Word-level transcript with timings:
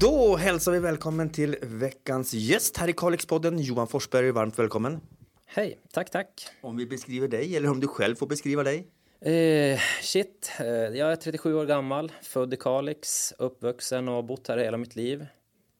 Då 0.00 0.36
hälsar 0.36 0.72
vi 0.72 0.78
välkommen 0.78 1.30
till 1.30 1.56
veckans 1.62 2.34
gäst 2.34 2.76
här 2.76 2.88
i 2.88 2.92
Kalixpodden, 2.92 3.58
Johan 3.58 3.88
Forsberg. 3.88 4.30
Varmt 4.30 4.58
välkommen. 4.58 5.00
Hej, 5.46 5.78
tack, 5.92 6.10
tack. 6.10 6.46
Om 6.60 6.76
vi 6.76 6.86
beskriver 6.86 7.28
dig, 7.28 7.56
eller 7.56 7.70
om 7.70 7.80
du 7.80 7.88
själv 7.88 8.14
får 8.14 8.26
beskriva 8.26 8.62
dig? 8.62 8.86
Eh, 9.20 9.78
shit, 10.02 10.52
eh, 10.60 10.66
jag 10.66 11.12
är 11.12 11.16
37 11.16 11.54
år 11.54 11.66
gammal, 11.66 12.12
född 12.22 12.54
i 12.54 12.56
Kalix, 12.56 13.32
uppvuxen 13.38 14.08
och 14.08 14.24
bott 14.24 14.48
här 14.48 14.58
hela 14.58 14.76
mitt 14.76 14.96
liv. 14.96 15.26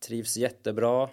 Trivs 0.07 0.37
jättebra. 0.37 1.09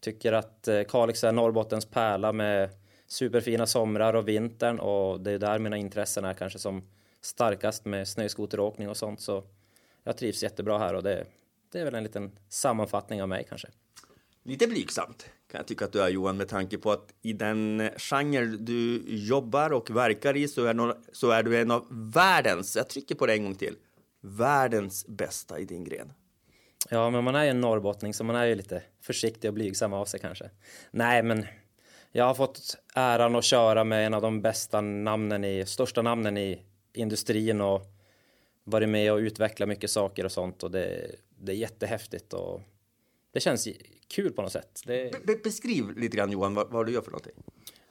Tycker 0.00 0.32
att 0.32 0.68
eh, 0.68 0.82
Kalix 0.82 1.24
är 1.24 1.32
Norrbottens 1.32 1.86
pärla 1.86 2.32
med 2.32 2.70
superfina 3.06 3.66
somrar 3.66 4.14
och 4.14 4.28
vintern 4.28 4.78
och 4.78 5.20
det 5.20 5.32
är 5.32 5.38
där 5.38 5.58
mina 5.58 5.76
intressen 5.76 6.24
är 6.24 6.34
kanske 6.34 6.58
som 6.58 6.82
starkast 7.20 7.84
med 7.84 8.08
snöskoteråkning 8.08 8.88
och 8.88 8.96
sånt. 8.96 9.20
Så 9.20 9.44
jag 10.04 10.16
trivs 10.16 10.42
jättebra 10.42 10.78
här 10.78 10.94
och 10.94 11.02
det, 11.02 11.26
det 11.76 11.80
är 11.80 11.84
väl 11.84 11.94
en 11.94 12.02
liten 12.02 12.38
sammanfattning 12.48 13.22
av 13.22 13.28
mig 13.28 13.46
kanske. 13.48 13.68
Lite 14.42 14.66
blygsamt 14.66 15.30
kan 15.50 15.58
jag 15.58 15.66
tycka 15.66 15.84
att 15.84 15.92
du 15.92 16.02
är 16.02 16.08
Johan 16.08 16.36
med 16.36 16.48
tanke 16.48 16.78
på 16.78 16.92
att 16.92 17.14
i 17.22 17.32
den 17.32 17.90
genre 17.96 18.46
du 18.46 19.02
jobbar 19.06 19.72
och 19.72 19.90
verkar 19.90 20.36
i 20.36 20.48
så 20.48 20.64
är, 20.64 20.74
någon, 20.74 20.94
så 21.12 21.30
är 21.30 21.42
du 21.42 21.60
en 21.60 21.70
av 21.70 21.86
världens, 21.90 22.76
jag 22.76 22.88
trycker 22.88 23.14
på 23.14 23.26
det 23.26 23.32
en 23.32 23.44
gång 23.44 23.54
till, 23.54 23.76
världens 24.20 25.06
bästa 25.06 25.58
i 25.58 25.64
din 25.64 25.84
gren. 25.84 26.12
Ja, 26.90 27.10
men 27.10 27.24
man 27.24 27.34
är 27.34 27.44
ju 27.44 27.50
en 27.50 27.60
norrbottning 27.60 28.14
så 28.14 28.24
man 28.24 28.36
är 28.36 28.44
ju 28.44 28.54
lite 28.54 28.82
försiktig 29.00 29.48
och 29.48 29.54
blygsam 29.54 29.92
av 29.92 30.04
sig 30.04 30.20
kanske. 30.20 30.50
Nej, 30.90 31.22
men 31.22 31.46
jag 32.12 32.24
har 32.24 32.34
fått 32.34 32.76
äran 32.94 33.36
att 33.36 33.44
köra 33.44 33.84
med 33.84 34.06
en 34.06 34.14
av 34.14 34.22
de 34.22 34.42
bästa 34.42 34.80
namnen 34.80 35.44
i, 35.44 35.66
största 35.66 36.02
namnen 36.02 36.36
i 36.36 36.62
industrin 36.94 37.60
och 37.60 37.82
varit 38.64 38.88
med 38.88 39.12
och 39.12 39.18
utvecklat 39.18 39.68
mycket 39.68 39.90
saker 39.90 40.24
och 40.24 40.32
sånt 40.32 40.62
och 40.62 40.70
det, 40.70 41.16
det 41.38 41.52
är 41.52 41.56
jättehäftigt 41.56 42.32
och 42.32 42.60
det 43.32 43.40
känns 43.40 43.68
kul 44.08 44.32
på 44.32 44.42
något 44.42 44.52
sätt. 44.52 44.82
Det... 44.86 45.26
Be 45.26 45.36
beskriv 45.36 45.98
lite 45.98 46.16
grann 46.16 46.32
Johan 46.32 46.54
vad, 46.54 46.70
vad 46.70 46.86
du 46.86 46.92
gör 46.92 47.02
för 47.02 47.10
någonting. 47.10 47.34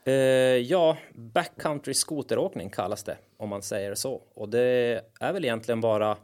Uh, 0.08 0.14
ja, 0.58 0.98
backcountry 1.14 1.94
skoteråkning 1.94 2.70
kallas 2.70 3.04
det 3.04 3.18
om 3.38 3.50
man 3.50 3.62
säger 3.62 3.96
så 3.96 4.22
och 4.34 4.50
det 4.50 5.02
är 5.20 5.34
väl 5.34 5.46
egentligen 5.46 5.82
bara 5.82 6.18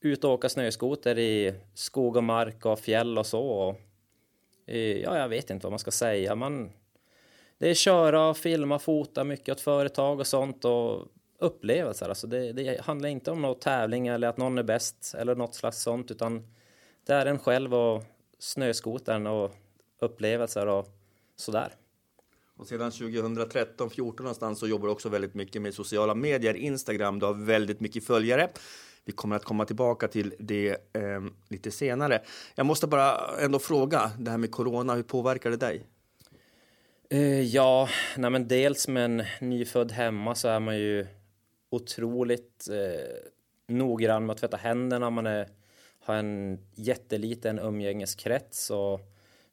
ut 0.00 0.24
och 0.24 0.30
åka 0.30 0.48
snöskoter 0.48 1.18
i 1.18 1.54
skog 1.74 2.16
och 2.16 2.24
mark 2.24 2.66
och 2.66 2.80
fjäll 2.80 3.18
och 3.18 3.26
så. 3.26 3.48
Och, 3.48 3.74
uh, 4.68 4.76
ja, 4.76 5.18
jag 5.18 5.28
vet 5.28 5.50
inte 5.50 5.66
vad 5.66 5.72
man 5.72 5.78
ska 5.78 5.90
säga. 5.90 6.34
Man, 6.34 6.70
det 7.58 7.70
är 7.70 7.74
köra, 7.74 8.34
filma, 8.34 8.78
fota 8.78 9.24
mycket 9.24 9.52
åt 9.52 9.60
företag 9.60 10.20
och 10.20 10.26
sånt 10.26 10.64
och 10.64 11.08
upplevelser. 11.38 12.08
Alltså 12.08 12.26
det, 12.26 12.52
det 12.52 12.80
handlar 12.80 13.08
inte 13.08 13.30
om 13.30 13.42
någon 13.42 13.58
tävling 13.58 14.06
eller 14.06 14.28
att 14.28 14.36
någon 14.36 14.58
är 14.58 14.62
bäst 14.62 15.14
eller 15.18 15.34
något 15.34 15.54
slags 15.54 15.82
sånt 15.82 16.10
utan 16.10 16.46
det 17.06 17.12
är 17.12 17.26
en 17.26 17.38
själv 17.38 17.74
och 17.74 18.04
snöskotern 18.38 19.26
och 19.26 19.54
upplevelser 20.00 20.66
och 20.66 20.86
sådär. 21.36 21.72
Och 22.56 22.66
sedan 22.66 22.90
2013, 22.90 23.90
14 23.90 24.24
någonstans 24.24 24.58
så 24.58 24.68
jobbar 24.68 24.86
du 24.86 24.92
också 24.92 25.08
väldigt 25.08 25.34
mycket 25.34 25.62
med 25.62 25.74
sociala 25.74 26.14
medier, 26.14 26.54
Instagram. 26.54 27.18
Du 27.18 27.26
har 27.26 27.34
väldigt 27.34 27.80
mycket 27.80 28.04
följare. 28.04 28.48
Vi 29.04 29.12
kommer 29.12 29.36
att 29.36 29.44
komma 29.44 29.64
tillbaka 29.64 30.08
till 30.08 30.34
det 30.38 30.68
eh, 30.68 31.20
lite 31.48 31.70
senare. 31.70 32.22
Jag 32.54 32.66
måste 32.66 32.86
bara 32.86 33.38
ändå 33.40 33.58
fråga, 33.58 34.10
det 34.18 34.30
här 34.30 34.38
med 34.38 34.50
corona, 34.50 34.94
hur 34.94 35.02
påverkar 35.02 35.50
det 35.50 35.56
dig? 35.56 35.86
Uh, 37.14 37.42
ja, 37.42 37.88
nej 38.16 38.40
dels 38.40 38.88
med 38.88 39.04
en 39.04 39.22
nyfödd 39.40 39.92
hemma 39.92 40.34
så 40.34 40.48
är 40.48 40.60
man 40.60 40.78
ju 40.78 41.06
otroligt 41.70 42.68
eh, 42.68 43.30
noggrann 43.66 44.26
med 44.26 44.34
att 44.34 44.38
tvätta 44.38 44.56
händerna. 44.56 45.10
Man 45.10 45.26
är, 45.26 45.48
har 46.00 46.14
en 46.14 46.58
jätteliten 46.74 47.58
umgängeskrets 47.58 48.70
och 48.70 49.00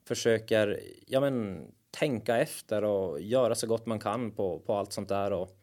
försöker 0.06 0.80
ja, 1.08 1.20
men, 1.20 1.68
tänka 1.92 2.38
efter 2.38 2.84
och 2.84 3.22
göra 3.22 3.56
så 3.56 3.68
gott 3.68 3.86
man 3.86 4.00
kan 4.00 4.32
på, 4.32 4.60
på 4.60 4.74
allt 4.74 4.94
sånt 4.94 5.10
där. 5.10 5.34
Och 5.34 5.58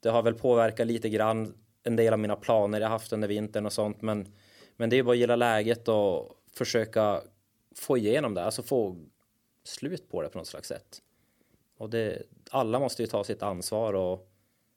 det 0.00 0.08
har 0.08 0.22
väl 0.22 0.34
påverkat 0.34 0.86
lite 0.86 1.08
grann 1.08 1.54
en 1.82 1.96
del 1.96 2.12
av 2.12 2.18
mina 2.18 2.36
planer 2.36 2.80
jag 2.80 2.88
haft 2.88 3.12
under 3.12 3.28
vintern 3.28 3.66
och 3.66 3.72
sånt. 3.72 4.02
Men, 4.02 4.32
men 4.76 4.90
det 4.90 4.96
är 4.96 5.02
bara 5.02 5.12
att 5.12 5.18
gilla 5.18 5.36
läget 5.36 5.88
och 5.88 6.32
försöka 6.52 7.20
få 7.76 7.98
igenom 7.98 8.34
det, 8.34 8.44
alltså 8.44 8.62
få 8.62 8.96
slut 9.64 10.08
på 10.10 10.22
det 10.22 10.28
på 10.28 10.38
något 10.38 10.46
slags 10.46 10.68
sätt. 10.68 11.02
Och 11.78 11.90
det, 11.90 12.22
alla 12.50 12.78
måste 12.78 13.02
ju 13.02 13.06
ta 13.06 13.24
sitt 13.24 13.42
ansvar 13.42 13.92
och 13.92 14.30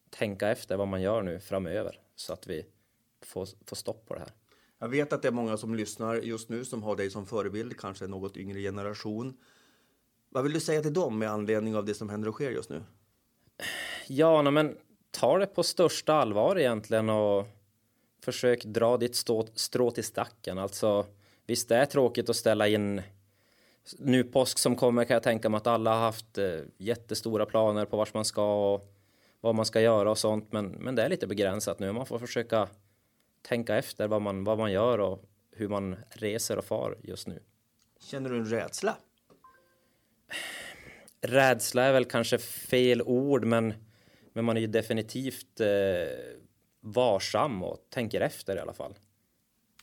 tänka 0.09 0.50
efter 0.50 0.78
vad 0.78 0.88
man 0.88 1.01
gör 1.01 1.22
nu 1.22 1.40
framöver 1.40 2.00
så 2.16 2.34
att 2.34 2.47
vi 2.47 2.66
får, 3.22 3.47
får 3.66 3.75
stopp 3.75 4.06
på 4.07 4.13
det 4.13 4.19
här. 4.19 4.31
Jag 4.79 4.90
vet 4.90 5.13
att 5.13 5.22
det 5.22 5.28
är 5.28 5.31
många 5.31 5.57
som 5.57 5.75
lyssnar 5.75 6.16
just 6.16 6.50
nu 6.50 6.66
som 6.66 6.84
har 6.84 6.95
dig 6.95 7.09
som 7.09 7.25
förebild, 7.25 7.78
kanske 7.78 8.06
en 8.06 8.12
något 8.12 8.38
yngre 8.38 8.59
generation. 8.59 9.38
Vad 10.29 10.44
vill 10.44 10.53
du 10.53 10.59
säga 10.59 10.81
till 10.81 10.94
dem 10.94 11.19
med 11.19 11.31
anledning 11.31 11.75
av 11.75 11.85
det 11.85 11.94
som 11.94 12.09
händer 12.09 12.28
och 12.29 12.35
sker 12.35 12.51
just 12.51 12.69
nu? 12.69 12.84
Ja, 14.07 14.51
men 14.51 14.78
ta 15.12 15.38
det 15.38 15.47
på 15.47 15.63
största 15.63 16.13
allvar 16.13 16.59
egentligen 16.59 17.09
och 17.09 17.47
försök 18.24 18.66
dra 18.66 18.97
ditt 18.97 19.16
stå, 19.16 19.47
strå 19.53 19.91
till 19.91 20.03
stacken. 20.03 20.57
Alltså, 20.57 21.06
visst, 21.45 21.69
det 21.69 21.75
är 21.75 21.85
tråkigt 21.85 22.29
att 22.29 22.35
ställa 22.35 22.68
in 22.68 23.01
nu 23.97 24.24
påsk 24.24 24.59
som 24.59 24.75
kommer 24.75 25.06
kan 25.06 25.13
jag 25.13 25.24
tänka 25.24 25.50
mig 25.50 25.57
att 25.57 25.68
alla 25.68 25.94
har 25.94 26.00
haft 26.00 26.38
eh, 26.38 26.59
jättestora 26.78 27.45
planer 27.45 27.85
på 27.85 27.97
vart 27.97 28.13
man 28.13 28.25
ska 28.25 28.74
och 28.74 28.97
vad 29.42 29.56
man 29.56 29.66
ska 29.66 29.81
göra 29.81 30.12
och 30.12 30.18
sånt. 30.18 30.52
Men, 30.52 30.68
men 30.68 30.96
det 30.96 31.03
är 31.03 31.09
lite 31.09 31.28
begränsat 31.28 31.80
nu. 31.80 31.92
Man 31.92 32.06
får 32.06 32.20
försöka 32.20 32.70
tänka 33.42 33.75
efter 33.75 34.08
vad 34.08 34.22
man, 34.22 34.44
vad 34.44 34.58
man 34.58 34.72
gör 34.72 35.00
och 35.00 35.24
hur 35.52 35.68
man 35.68 35.96
reser 36.09 36.58
och 36.58 36.66
far 36.66 36.98
just 37.03 37.28
nu. 37.28 37.40
Känner 38.00 38.30
du 38.30 38.38
en 38.38 38.46
rädsla? 38.46 38.98
Rädsla 41.22 41.84
är 41.84 41.94
väl 41.94 42.06
kanske 42.06 42.38
fel 42.38 43.02
ord, 43.02 43.46
men, 43.46 43.74
men 44.34 44.46
man 44.46 44.58
är 44.58 44.62
ju 44.62 44.68
definitivt 44.68 45.59
eh, 45.59 45.68
varsam 46.80 47.64
och 47.64 47.86
tänker 47.90 48.22
efter 48.22 48.56
i 48.56 48.59
alla 48.59 48.74
fall. 48.74 48.94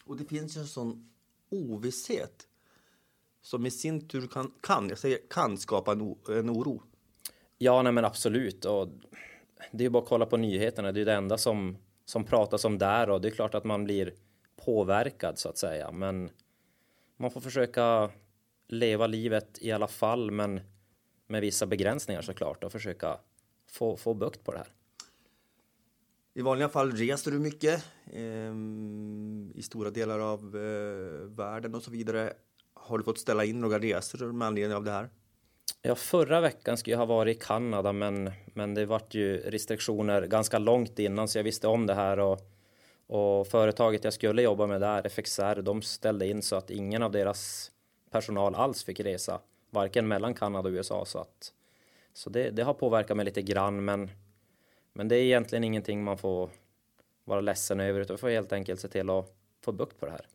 Och 0.04 0.16
det 0.16 0.24
finns 0.24 0.56
ju 0.56 0.60
en 0.60 0.66
sån 0.66 1.10
ovisshet 1.48 2.48
som 3.42 3.66
i 3.66 3.70
sin 3.70 4.08
tur 4.08 4.26
kan, 4.26 4.52
kan, 4.60 4.88
jag 4.88 4.98
säger 4.98 5.18
kan 5.30 5.58
skapa 5.58 5.92
en, 5.92 6.00
en 6.28 6.50
oro. 6.50 6.82
Ja, 7.58 7.82
nej 7.82 7.92
men 7.92 8.04
absolut. 8.04 8.64
Och 8.64 8.88
det 9.72 9.82
är 9.82 9.86
ju 9.86 9.90
bara 9.90 10.02
att 10.02 10.08
kolla 10.08 10.26
på 10.26 10.36
nyheterna. 10.36 10.92
Det 10.92 11.00
är 11.00 11.04
det 11.04 11.14
enda 11.14 11.38
som, 11.38 11.76
som 12.04 12.24
pratas 12.24 12.64
om 12.64 12.78
där 12.78 13.10
och 13.10 13.20
det 13.20 13.28
är 13.28 13.30
klart 13.30 13.54
att 13.54 13.64
man 13.64 13.84
blir 13.84 14.14
påverkad 14.56 15.38
så 15.38 15.48
att 15.48 15.58
säga. 15.58 15.92
Men 15.92 16.30
man 17.16 17.30
får 17.30 17.40
försöka 17.40 18.10
leva 18.68 19.06
livet 19.06 19.58
i 19.60 19.72
alla 19.72 19.88
fall, 19.88 20.30
men 20.30 20.60
med 21.26 21.40
vissa 21.40 21.66
begränsningar 21.66 22.22
såklart 22.22 22.64
och 22.64 22.72
försöka 22.72 23.18
få, 23.66 23.96
få 23.96 24.14
bukt 24.14 24.44
på 24.44 24.52
det 24.52 24.58
här. 24.58 24.68
I 26.34 26.42
vanliga 26.42 26.68
fall 26.68 26.92
reser 26.92 27.30
du 27.30 27.38
mycket 27.38 27.84
eh, 28.12 28.54
i 29.54 29.62
stora 29.62 29.90
delar 29.90 30.18
av 30.18 30.56
eh, 30.56 31.26
världen 31.28 31.74
och 31.74 31.82
så 31.82 31.90
vidare. 31.90 32.32
Har 32.74 32.98
du 32.98 33.04
fått 33.04 33.18
ställa 33.18 33.44
in 33.44 33.60
några 33.60 33.78
resor 33.78 34.32
med 34.32 34.48
anledning 34.48 34.76
av 34.76 34.84
det 34.84 34.90
här? 34.90 35.10
Ja, 35.82 35.94
förra 35.94 36.40
veckan 36.40 36.76
skulle 36.76 36.94
jag 36.94 36.98
ha 36.98 37.06
varit 37.06 37.36
i 37.36 37.40
Kanada, 37.40 37.92
men, 37.92 38.30
men 38.46 38.74
det 38.74 38.86
vart 38.86 39.14
ju 39.14 39.36
restriktioner 39.36 40.26
ganska 40.26 40.58
långt 40.58 40.98
innan, 40.98 41.28
så 41.28 41.38
jag 41.38 41.44
visste 41.44 41.68
om 41.68 41.86
det 41.86 41.94
här 41.94 42.18
och, 42.18 42.40
och 43.06 43.46
företaget 43.46 44.04
jag 44.04 44.12
skulle 44.12 44.42
jobba 44.42 44.66
med 44.66 44.80
där, 44.80 45.06
FXR, 45.06 45.62
de 45.62 45.82
ställde 45.82 46.26
in 46.26 46.42
så 46.42 46.56
att 46.56 46.70
ingen 46.70 47.02
av 47.02 47.12
deras 47.12 47.72
personal 48.10 48.54
alls 48.54 48.84
fick 48.84 49.00
resa, 49.00 49.40
varken 49.70 50.08
mellan 50.08 50.34
Kanada 50.34 50.68
och 50.68 50.72
USA, 50.72 51.04
så 51.04 51.18
att 51.18 51.52
så 52.12 52.30
det, 52.30 52.50
det 52.50 52.62
har 52.62 52.74
påverkat 52.74 53.16
mig 53.16 53.24
lite 53.24 53.42
grann, 53.42 53.84
men, 53.84 54.10
men 54.92 55.08
det 55.08 55.16
är 55.16 55.22
egentligen 55.22 55.64
ingenting 55.64 56.04
man 56.04 56.18
får 56.18 56.50
vara 57.24 57.40
ledsen 57.40 57.80
över, 57.80 58.00
utan 58.00 58.18
får 58.18 58.28
helt 58.28 58.52
enkelt 58.52 58.80
se 58.80 58.88
till 58.88 59.10
att 59.10 59.34
få 59.64 59.72
bukt 59.72 60.00
på 60.00 60.06
det 60.06 60.12
här. 60.12 60.26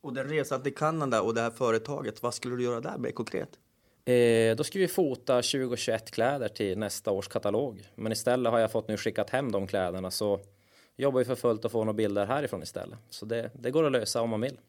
Och 0.00 0.14
den 0.14 0.28
resan 0.28 0.62
till 0.62 0.74
Kanada 0.74 1.22
och 1.22 1.34
det 1.34 1.40
här 1.40 1.50
företaget, 1.50 2.22
vad 2.22 2.34
skulle 2.34 2.56
du 2.56 2.62
göra 2.62 2.80
där 2.80 2.98
mer 2.98 3.10
konkret? 3.10 3.58
Eh, 4.10 4.56
då 4.56 4.64
ska 4.64 4.78
vi 4.78 4.88
fota 4.88 5.34
2021 5.34 6.10
kläder 6.10 6.48
till 6.48 6.78
nästa 6.78 7.10
års 7.10 7.28
katalog. 7.28 7.88
Men 7.94 8.12
istället 8.12 8.52
har 8.52 8.58
jag 8.58 8.72
fått 8.72 8.88
nu 8.88 8.96
skickat 8.96 9.30
hem 9.30 9.52
de 9.52 9.66
kläderna 9.66 10.10
så 10.10 10.40
jobbar 10.96 11.18
vi 11.18 11.24
för 11.24 11.34
fullt 11.34 11.64
att 11.64 11.72
få 11.72 11.78
några 11.78 11.92
bilder 11.92 12.26
härifrån 12.26 12.62
istället. 12.62 12.98
Så 13.10 13.26
det, 13.26 13.50
det 13.54 13.70
går 13.70 13.84
att 13.84 13.92
lösa 13.92 14.22
om 14.22 14.30
man 14.30 14.40
vill. 14.40 14.60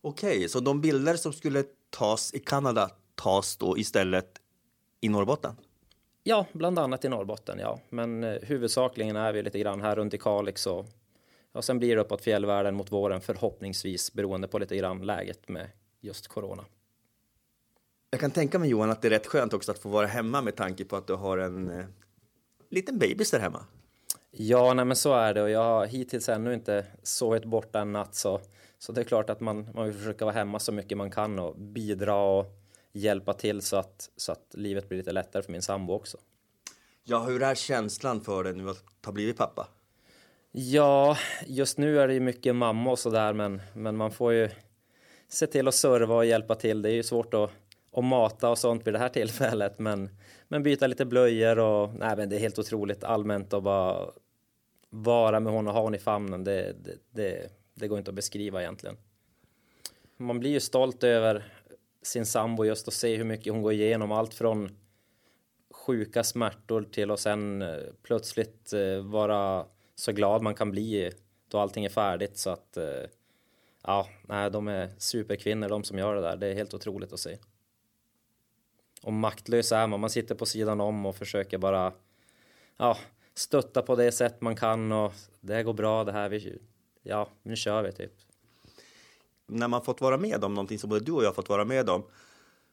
Okej, 0.00 0.48
så 0.48 0.60
de 0.60 0.80
bilder 0.80 1.14
som 1.14 1.32
skulle 1.32 1.64
tas 1.90 2.34
i 2.34 2.38
Kanada 2.38 2.90
tas 3.14 3.56
då 3.56 3.78
istället 3.78 4.40
i 5.00 5.08
Norrbotten? 5.08 5.56
Ja, 6.22 6.46
bland 6.52 6.78
annat 6.78 7.04
i 7.04 7.08
Norrbotten, 7.08 7.58
ja. 7.58 7.80
Men 7.88 8.24
eh, 8.24 8.42
huvudsakligen 8.42 9.16
är 9.16 9.32
vi 9.32 9.42
lite 9.42 9.58
grann 9.58 9.80
här 9.80 9.96
runt 9.96 10.14
i 10.14 10.18
Kalix 10.18 10.66
och, 10.66 10.86
och 11.52 11.64
sen 11.64 11.78
blir 11.78 11.96
det 11.96 12.02
uppåt 12.02 12.22
fjällvärlden 12.22 12.74
mot 12.74 12.92
våren 12.92 13.20
förhoppningsvis 13.20 14.12
beroende 14.12 14.48
på 14.48 14.58
lite 14.58 14.76
grann 14.76 15.06
läget 15.06 15.48
med 15.48 15.68
just 16.00 16.28
corona. 16.28 16.64
Jag 18.14 18.20
kan 18.20 18.30
tänka 18.30 18.58
mig 18.58 18.70
Johan 18.70 18.90
att 18.90 19.02
det 19.02 19.08
är 19.08 19.10
rätt 19.10 19.26
skönt 19.26 19.52
också 19.52 19.72
att 19.72 19.78
få 19.78 19.88
vara 19.88 20.06
hemma 20.06 20.42
med 20.42 20.56
tanke 20.56 20.84
på 20.84 20.96
att 20.96 21.06
du 21.06 21.14
har 21.14 21.38
en 21.38 21.70
eh, 21.70 21.84
liten 22.70 22.98
bebis 22.98 23.30
där 23.30 23.40
hemma. 23.40 23.64
Ja, 24.30 24.74
nej 24.74 24.84
men 24.84 24.96
så 24.96 25.14
är 25.14 25.34
det 25.34 25.42
och 25.42 25.50
jag 25.50 25.64
har 25.64 25.86
hittills 25.86 26.28
ännu 26.28 26.54
inte 26.54 26.86
sovit 27.02 27.44
borta 27.44 27.80
en 27.80 27.92
natt 27.92 28.14
så, 28.14 28.40
Så 28.78 28.92
det 28.92 29.00
är 29.00 29.04
klart 29.04 29.30
att 29.30 29.40
man, 29.40 29.68
man 29.74 29.84
vill 29.84 29.94
försöka 29.94 30.24
vara 30.24 30.34
hemma 30.34 30.58
så 30.58 30.72
mycket 30.72 30.98
man 30.98 31.10
kan 31.10 31.38
och 31.38 31.56
bidra 31.56 32.14
och 32.16 32.46
hjälpa 32.92 33.32
till 33.32 33.62
så 33.62 33.76
att, 33.76 34.10
så 34.16 34.32
att 34.32 34.46
livet 34.52 34.88
blir 34.88 34.98
lite 34.98 35.12
lättare 35.12 35.42
för 35.42 35.52
min 35.52 35.62
sambo 35.62 35.92
också. 35.92 36.18
Ja, 37.04 37.24
hur 37.24 37.42
är 37.42 37.54
känslan 37.54 38.20
för 38.20 38.44
dig 38.44 38.54
nu 38.54 38.70
att 38.70 38.84
ha 39.04 39.12
blivit 39.12 39.36
pappa? 39.36 39.68
Ja, 40.50 41.16
just 41.46 41.78
nu 41.78 42.00
är 42.00 42.08
det 42.08 42.14
ju 42.14 42.20
mycket 42.20 42.54
mamma 42.54 42.90
och 42.90 42.98
sådär, 42.98 43.32
men, 43.32 43.62
men 43.74 43.96
man 43.96 44.10
får 44.10 44.32
ju 44.32 44.48
se 45.28 45.46
till 45.46 45.68
att 45.68 45.74
serva 45.74 46.14
och 46.14 46.26
hjälpa 46.26 46.54
till. 46.54 46.82
Det 46.82 46.90
är 46.90 46.94
ju 46.94 47.02
svårt 47.02 47.34
att, 47.34 47.50
och 47.92 48.04
mata 48.04 48.50
och 48.50 48.58
sånt 48.58 48.86
vid 48.86 48.94
det 48.94 48.98
här 48.98 49.08
tillfället, 49.08 49.78
men, 49.78 50.10
men 50.48 50.62
byta 50.62 50.86
lite 50.86 51.04
blöjor 51.04 51.58
och 51.58 51.94
nej, 51.94 52.16
men 52.16 52.28
det 52.28 52.36
är 52.36 52.40
helt 52.40 52.58
otroligt 52.58 53.04
allmänt 53.04 53.52
att 53.52 53.62
bara 53.62 54.10
vara 54.90 55.40
med 55.40 55.52
honom 55.52 55.68
och 55.68 55.74
ha 55.74 55.80
honom 55.80 55.94
i 55.94 55.98
famnen. 55.98 56.44
Det, 56.44 56.74
det, 56.84 56.96
det, 57.10 57.52
det 57.74 57.88
går 57.88 57.98
inte 57.98 58.10
att 58.10 58.14
beskriva 58.14 58.62
egentligen. 58.62 58.96
Man 60.16 60.40
blir 60.40 60.50
ju 60.50 60.60
stolt 60.60 61.04
över 61.04 61.44
sin 62.02 62.26
sambo 62.26 62.64
just 62.64 62.88
att 62.88 62.94
se 62.94 63.16
hur 63.16 63.24
mycket 63.24 63.52
hon 63.52 63.62
går 63.62 63.72
igenom, 63.72 64.12
allt 64.12 64.34
från 64.34 64.76
sjuka 65.70 66.24
smärtor 66.24 66.82
till 66.92 67.10
att 67.10 67.20
sen 67.20 67.62
eh, 67.62 67.78
plötsligt 68.02 68.72
eh, 68.72 68.98
vara 68.98 69.66
så 69.94 70.12
glad 70.12 70.42
man 70.42 70.54
kan 70.54 70.70
bli 70.70 71.10
då 71.48 71.58
allting 71.58 71.84
är 71.84 71.88
färdigt 71.88 72.38
så 72.38 72.50
att 72.50 72.76
eh, 72.76 73.04
ja, 73.82 74.08
nej, 74.28 74.50
de 74.50 74.68
är 74.68 74.90
superkvinnor 74.98 75.68
de 75.68 75.84
som 75.84 75.98
gör 75.98 76.14
det 76.14 76.20
där. 76.20 76.36
Det 76.36 76.46
är 76.46 76.54
helt 76.54 76.74
otroligt 76.74 77.12
att 77.12 77.20
se. 77.20 77.38
Och 79.02 79.12
maktlös 79.12 79.72
är 79.72 79.86
man. 79.86 80.00
Man 80.00 80.10
sitter 80.10 80.34
på 80.34 80.46
sidan 80.46 80.80
om 80.80 81.06
och 81.06 81.16
försöker 81.16 81.58
bara 81.58 81.92
ja, 82.76 82.98
stötta 83.34 83.82
på 83.82 83.96
det 83.96 84.12
sätt 84.12 84.40
man 84.40 84.56
kan 84.56 84.92
och 84.92 85.12
det 85.40 85.62
går 85.62 85.74
bra 85.74 86.04
det 86.04 86.12
här. 86.12 86.28
Vi, 86.28 86.58
ja, 87.02 87.28
nu 87.42 87.56
kör 87.56 87.82
vi 87.82 87.92
typ. 87.92 88.12
När 89.46 89.68
man 89.68 89.84
fått 89.84 90.00
vara 90.00 90.18
med 90.18 90.44
om 90.44 90.54
någonting 90.54 90.78
som 90.78 90.90
både 90.90 91.04
du 91.04 91.12
och 91.12 91.24
jag 91.24 91.34
fått 91.34 91.48
vara 91.48 91.64
med 91.64 91.90
om 91.90 92.02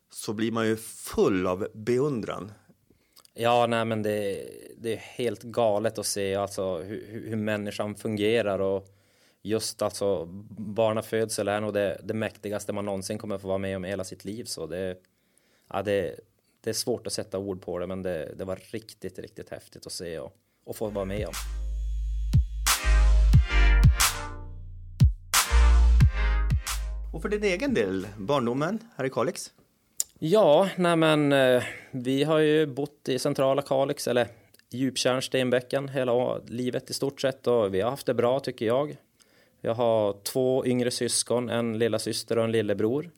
så 0.10 0.34
blir 0.34 0.52
man 0.52 0.68
ju 0.68 0.76
full 0.78 1.48
av 1.48 1.68
beundran. 1.74 2.52
Ja, 3.34 3.68
nej, 3.68 3.86
men 3.86 4.04
det, 4.04 4.50
det 4.78 4.94
är 4.94 4.98
helt 4.98 5.44
galet 5.44 5.98
att 5.98 6.06
se 6.06 6.36
alltså 6.36 6.78
hur, 6.78 7.24
hur 7.28 7.36
människan 7.36 7.96
fungerar 7.96 8.60
och 8.60 8.88
just 9.42 9.82
alltså 9.82 10.26
barnafödsel 10.50 11.48
är 11.48 11.62
nog 11.62 11.74
det, 11.74 12.02
det 12.04 12.14
mäktigaste 12.14 12.74
man 12.74 12.86
någonsin 12.86 13.18
kommer 13.18 13.38
få 13.38 13.48
vara 13.48 13.58
med 13.58 13.78
om 13.78 13.86
i 13.86 13.90
hela 13.90 14.04
sitt 14.04 14.26
liv. 14.26 14.44
Så 14.44 14.68
det, 14.68 14.98
ja, 15.70 15.82
det, 15.82 16.20
det 16.62 16.70
är 16.70 16.74
svårt 16.74 17.08
att 17.08 17.14
sätta 17.14 17.38
ord 17.38 17.62
på 17.62 17.80
det, 17.80 17.88
men 17.88 18.04
det, 18.04 18.34
det 18.38 18.46
var 18.46 18.60
riktigt, 18.72 19.20
riktigt 19.20 19.50
häftigt 19.50 19.86
att 19.86 19.92
se 19.92 20.20
och, 20.20 20.34
och 20.64 20.76
få 20.76 20.90
vara 20.90 21.06
med 21.06 21.28
om. 21.28 21.34
Och 27.14 27.22
för 27.22 27.30
din 27.30 27.44
egen 27.44 27.74
del, 27.74 28.08
barndomen 28.18 28.80
här 28.96 29.06
i 29.06 29.10
Kalix? 29.10 29.52
Ja, 30.20 30.70
nej 30.78 30.96
men 30.96 31.34
eh, 31.34 31.64
vi 31.92 32.24
har 32.24 32.40
ju 32.40 32.66
bott 32.66 33.10
i 33.10 33.20
centrala 33.20 33.62
Kalix, 33.62 34.08
eller 34.08 34.28
Djuptjärn, 34.70 35.22
Stenbäcken, 35.22 35.90
hela 35.90 36.38
livet 36.38 36.90
i 36.90 36.94
stort 36.94 37.22
sett 37.22 37.48
och 37.48 37.74
vi 37.74 37.82
har 37.82 37.90
haft 37.90 38.06
det 38.06 38.14
bra 38.14 38.40
tycker 38.40 38.66
jag. 38.66 38.98
Jag 39.62 39.74
har 39.74 40.16
två 40.24 40.66
yngre 40.66 40.92
syskon, 40.92 41.50
en 41.50 41.80
lilla 41.80 42.00
syster 42.00 42.38
och 42.38 42.44
en 42.44 42.52
lillebror. 42.52 43.10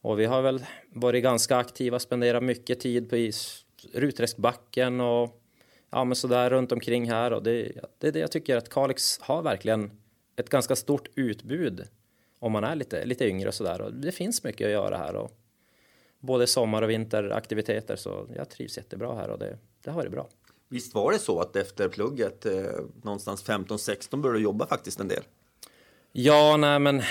Och 0.00 0.20
vi 0.20 0.24
har 0.24 0.42
väl 0.42 0.64
varit 0.92 1.22
ganska 1.22 1.56
aktiva, 1.56 1.98
spenderat 1.98 2.42
mycket 2.42 2.80
tid 2.80 3.10
på 3.10 3.16
is, 3.16 3.64
Ruträskbacken 3.92 5.00
och 5.00 5.42
ja, 5.90 6.04
men 6.04 6.16
sådär 6.16 6.50
runt 6.50 6.72
omkring 6.72 7.10
här. 7.10 7.32
Och 7.32 7.42
det, 7.42 7.72
det 7.98 8.08
är 8.08 8.12
det 8.12 8.18
jag 8.18 8.32
tycker 8.32 8.56
att 8.56 8.68
Kalix 8.68 9.18
har 9.20 9.42
verkligen 9.42 9.90
ett 10.36 10.48
ganska 10.48 10.76
stort 10.76 11.08
utbud 11.14 11.88
om 12.38 12.52
man 12.52 12.64
är 12.64 12.76
lite, 12.76 13.04
lite 13.04 13.28
yngre 13.28 13.48
och 13.48 13.54
sådär. 13.54 13.80
Och 13.80 13.92
det 13.92 14.12
finns 14.12 14.44
mycket 14.44 14.64
att 14.64 14.72
göra 14.72 14.96
här. 14.96 15.16
Och 15.16 15.30
både 16.20 16.46
sommar 16.46 16.82
och 16.82 16.90
vinteraktiviteter 16.90 17.96
så 17.96 18.28
jag 18.36 18.50
trivs 18.50 18.76
jättebra 18.76 19.14
här 19.14 19.30
och 19.30 19.38
det, 19.38 19.58
det 19.84 19.90
har 19.90 19.96
varit 19.96 20.12
bra. 20.12 20.28
Visst 20.68 20.94
var 20.94 21.12
det 21.12 21.18
så 21.18 21.40
att 21.40 21.56
efter 21.56 21.88
plugget 21.88 22.46
eh, 22.46 22.62
någonstans 23.02 23.44
15-16 23.44 24.16
började 24.16 24.38
du 24.38 24.42
jobba 24.42 24.66
faktiskt 24.66 25.00
en 25.00 25.08
del? 25.08 25.22
Ja, 26.12 26.56
nej 26.56 26.78
men 26.78 27.02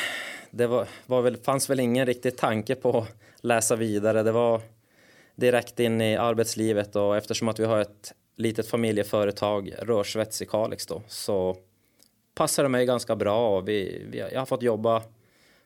det 0.52 0.68
var, 0.68 0.88
var 1.06 1.22
väl, 1.22 1.38
fanns 1.38 1.70
väl 1.70 1.80
ingen 1.80 2.06
riktig 2.06 2.38
tanke 2.38 2.76
på 2.76 2.98
att 2.98 3.08
läsa 3.42 3.76
vidare. 3.76 4.24
Det 4.24 4.32
var 4.32 4.62
direkt 5.36 5.80
in 5.80 6.02
i 6.02 6.16
arbetslivet 6.16 6.96
och 6.96 7.18
eftersom 7.18 7.48
att 7.48 7.60
vi 7.60 7.66
har 7.66 7.80
ett 7.80 8.14
litet 8.36 8.68
familjeföretag, 8.68 9.74
Rörsvets 9.80 10.42
i 10.42 10.46
Kalix 10.46 10.86
då, 10.86 11.02
så 11.08 11.58
passar 12.36 12.64
det 12.64 12.70
mig 12.70 12.86
ganska 12.86 13.16
bra. 13.16 13.58
Och 13.58 13.68
vi, 13.68 14.06
vi, 14.10 14.18
jag 14.18 14.40
har 14.40 14.46
fått 14.46 14.64
jobba 14.64 15.04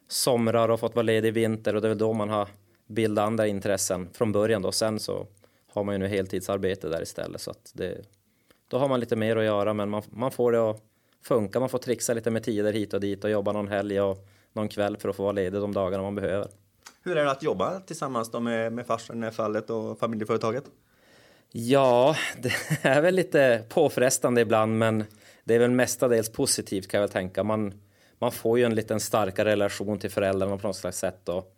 somrar 0.07 0.69
och 0.69 0.80
fått 0.80 0.95
vara 0.95 1.03
ledig 1.03 1.27
i 1.27 1.31
vinter 1.31 1.75
och 1.75 1.81
det 1.81 1.88
är 1.88 1.89
väl 1.89 1.97
då 1.97 2.13
man 2.13 2.30
har 2.30 2.47
bildat 2.88 3.25
andra 3.27 3.47
intressen 3.47 4.09
från 4.13 4.31
början 4.31 4.62
då. 4.62 4.71
Sen 4.71 5.00
så 5.00 5.27
har 5.71 5.83
man 5.83 5.95
ju 5.95 6.00
nu 6.00 6.07
heltidsarbete 6.07 6.89
där 6.89 7.01
istället 7.01 7.41
så 7.41 7.51
att 7.51 7.71
det, 7.74 8.06
då 8.68 8.77
har 8.77 8.88
man 8.88 9.00
lite 9.00 9.15
mer 9.15 9.35
att 9.35 9.44
göra 9.44 9.74
men 9.74 9.89
man, 9.89 10.03
man 10.09 10.31
får 10.31 10.51
det 10.51 10.69
att 10.69 10.81
funka. 11.24 11.59
Man 11.59 11.69
får 11.69 11.77
trixa 11.77 12.13
lite 12.13 12.31
med 12.31 12.44
tider 12.44 12.74
hit 12.74 12.94
och 12.94 13.00
dit 13.00 13.24
och 13.24 13.30
jobba 13.30 13.51
någon 13.51 13.68
helg 13.68 14.01
och 14.01 14.27
någon 14.54 14.70
kväll 14.70 14.98
för 14.98 15.10
att 15.10 15.16
få 15.16 15.24
vara 15.24 15.32
ledig 15.32 15.62
de 15.62 15.74
dagarna 15.74 16.04
man 16.04 16.16
behöver. 16.16 16.48
Hur 17.04 17.18
är 17.18 17.26
det 17.26 17.32
att 17.32 17.44
jobba 17.44 17.80
tillsammans 17.80 18.32
då 18.32 18.40
med, 18.40 18.74
med 18.74 18.88
farsan 18.88 19.18
i 19.18 19.20
det 19.20 19.26
här 19.26 19.32
fallet 19.32 19.70
och 19.70 20.00
familjeföretaget? 20.00 20.64
Ja, 21.52 22.16
det 22.38 22.54
är 22.82 23.02
väl 23.02 23.16
lite 23.16 23.64
påfrestande 23.70 24.42
ibland, 24.42 24.78
men 24.78 25.04
det 25.44 25.56
är 25.56 25.60
väl 25.60 25.72
mestadels 25.72 26.30
positivt 26.30 26.88
kan 26.88 26.98
jag 26.98 27.08
väl 27.08 27.14
tänka. 27.14 27.44
Man, 27.44 27.74
man 28.20 28.32
får 28.32 28.60
ju 28.60 28.66
en 28.66 28.76
liten 28.76 29.00
starkare 29.00 29.50
relation 29.50 30.00
till 30.00 30.12
föräldrarna 30.12 30.58
på 30.58 30.68
något 30.68 30.76
slags 30.76 30.98
sätt. 30.98 31.30
Och, 31.30 31.56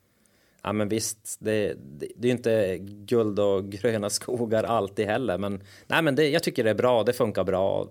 ja, 0.62 0.74
men 0.74 0.90
visst, 0.90 1.38
det, 1.40 1.74
det, 1.74 2.08
det 2.16 2.28
är 2.28 2.30
ju 2.30 2.32
inte 2.32 2.78
guld 2.80 3.40
och 3.40 3.66
gröna 3.70 4.10
skogar 4.10 4.64
alltid 4.64 5.06
heller, 5.06 5.38
men, 5.38 5.64
nej, 5.88 6.02
men 6.02 6.16
det, 6.16 6.30
jag 6.30 6.44
tycker 6.44 6.64
det 6.64 6.70
är 6.70 6.76
bra. 6.76 7.04
Det 7.04 7.14
funkar 7.14 7.44
bra. 7.44 7.88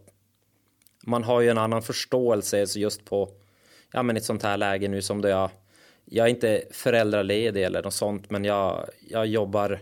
Man 1.07 1.25
har 1.25 1.41
ju 1.41 1.49
en 1.49 1.59
annan 1.59 1.83
förståelse 1.83 2.65
just 2.75 3.05
på 3.05 3.31
ja, 3.95 4.03
men 4.03 4.17
ett 4.17 4.25
sånt 4.25 4.43
här 4.43 4.57
läge 4.57 4.89
nu 4.89 5.03
som 5.03 5.23
då 5.23 5.29
jag, 5.29 5.51
jag 6.05 6.27
är 6.27 6.31
inte 6.31 6.63
föräldraledig 6.71 7.63
eller 7.63 7.83
något 7.83 7.95
sånt, 7.95 8.31
men 8.31 8.45
jag, 8.45 8.89
jag 9.09 9.27
jobbar 9.27 9.81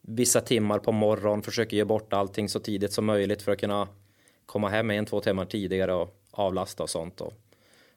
vissa 0.00 0.40
timmar 0.40 0.78
på 0.78 0.92
morgonen, 0.92 1.42
försöker 1.42 1.76
ge 1.76 1.84
bort 1.84 2.12
allting 2.12 2.48
så 2.48 2.60
tidigt 2.60 2.92
som 2.92 3.04
möjligt 3.04 3.42
för 3.42 3.52
att 3.52 3.60
kunna 3.60 3.88
komma 4.46 4.68
hem 4.68 4.90
en, 4.90 5.06
två 5.06 5.20
timmar 5.20 5.44
tidigare 5.44 5.94
och 5.94 6.22
avlasta 6.30 6.82
och 6.82 6.90
sånt. 6.90 7.20
Och 7.20 7.32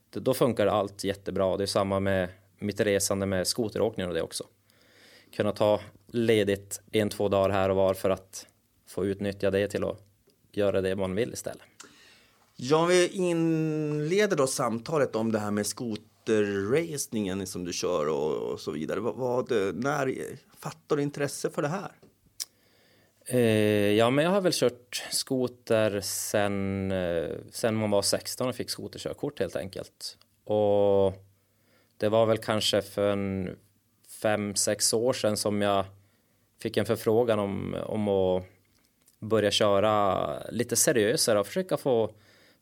då 0.10 0.34
funkar 0.34 0.68
allt 0.68 1.04
jättebra. 1.04 1.58
Det 1.58 1.64
är 1.64 1.68
samma 1.68 2.00
med 2.00 2.30
mitt 2.60 2.80
resande 2.80 3.26
med 3.26 3.48
skoteråkning 3.48 4.08
och 4.08 4.14
det 4.14 4.22
också. 4.22 4.44
Kunna 5.36 5.52
ta 5.52 5.82
ledigt 6.08 6.82
en, 6.92 7.10
två 7.10 7.30
dagar 7.30 7.50
här 7.50 7.70
och 7.70 7.76
var 7.76 7.94
för 7.94 8.10
att 8.10 8.48
få 8.88 9.06
utnyttja 9.06 9.52
det 9.52 9.68
till 9.68 9.84
att 9.84 10.00
göra 10.52 10.82
det 10.82 10.96
man 10.96 11.16
vill 11.16 11.34
istället. 11.34 11.62
Ja, 12.64 12.86
vi 12.86 13.08
inleder 13.08 14.38
då 14.38 14.48
samtalet 14.48 15.16
om 15.16 15.32
det 15.32 15.40
här 15.40 15.52
med 15.52 15.68
skoterracingen 15.68 17.48
som 17.48 17.66
du 17.66 17.74
kör 17.74 18.08
och, 18.10 18.52
och 18.52 18.60
så 18.60 18.72
vidare. 18.72 19.00
Vad, 19.00 19.16
vad, 19.16 19.52
när 19.76 20.16
fattar 20.60 20.96
du 20.96 21.02
intresse 21.02 21.50
för 21.50 21.62
det 21.62 21.68
här? 21.68 21.92
Eh, 23.26 23.92
ja, 23.92 24.10
men 24.10 24.26
jag 24.26 24.32
har 24.32 24.42
väl 24.42 24.52
kört 24.54 25.08
skoter 25.12 26.02
sen, 26.02 26.92
eh, 26.92 27.30
sen 27.52 27.76
man 27.76 27.92
var 27.92 28.02
16 28.02 28.48
och 28.48 28.56
fick 28.56 28.70
skoterkörkort 28.70 29.40
helt 29.40 29.56
enkelt. 29.56 30.18
Och 30.44 31.14
det 31.98 32.10
var 32.10 32.26
väl 32.26 32.38
kanske 32.38 32.82
för 32.82 33.12
en 33.12 33.56
fem, 34.22 34.56
sex 34.56 34.94
år 34.94 35.14
sedan 35.14 35.38
som 35.38 35.62
jag 35.62 35.86
fick 36.60 36.78
en 36.78 36.86
förfrågan 36.86 37.40
om, 37.40 37.76
om 37.86 38.08
att 38.08 38.44
börja 39.20 39.52
köra 39.52 40.28
lite 40.50 40.76
seriösare 40.76 41.40
och 41.40 41.48
försöka 41.48 41.78
få 41.78 42.14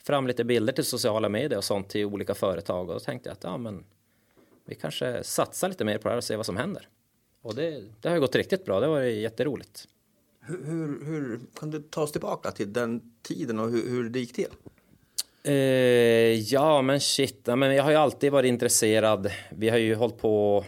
fram 0.04 0.28
lite 0.28 0.44
bilder 0.44 0.74
till 0.74 0.86
sociala 0.86 1.30
medier 1.30 1.58
och 1.58 1.64
sånt 1.64 1.90
till 1.90 2.06
olika 2.06 2.34
företag 2.34 2.90
och 2.90 2.94
då 2.94 3.00
tänkte 3.00 3.30
jag 3.30 3.34
att 3.34 3.44
ja, 3.44 3.58
men 3.58 3.84
vi 4.66 4.76
kanske 4.76 5.24
satsar 5.24 5.70
lite 5.70 5.86
mer 5.86 5.98
på 5.98 6.04
det 6.04 6.10
här 6.10 6.18
och 6.18 6.24
ser 6.24 6.38
vad 6.38 6.46
som 6.46 6.58
händer. 6.58 6.88
Och 7.42 7.56
det, 7.56 7.84
det 8.02 8.10
har 8.10 8.20
gått 8.20 8.36
riktigt 8.36 8.66
bra. 8.66 8.80
Det 8.80 8.88
var 8.88 9.02
jätteroligt. 9.02 9.88
Hur, 10.42 10.66
hur, 10.66 11.06
hur 11.06 11.40
kan 11.60 11.72
du 11.72 11.80
ta 11.80 12.02
oss 12.02 12.12
tillbaka 12.12 12.52
till 12.52 12.74
den 12.74 13.02
tiden 13.22 13.60
och 13.60 13.70
hur, 13.70 13.90
hur 13.90 14.10
det 14.10 14.20
gick 14.20 14.34
till? 14.34 14.50
Eh, 15.44 15.54
ja, 16.54 16.82
men 16.82 17.00
shit. 17.00 17.42
Ja, 17.46 17.56
men 17.56 17.76
jag 17.76 17.84
har 17.84 17.92
ju 17.92 17.98
alltid 17.98 18.32
varit 18.32 18.48
intresserad. 18.48 19.32
Vi 19.52 19.70
har 19.70 19.78
ju 19.78 19.96
hållit 19.96 20.18
på. 20.18 20.66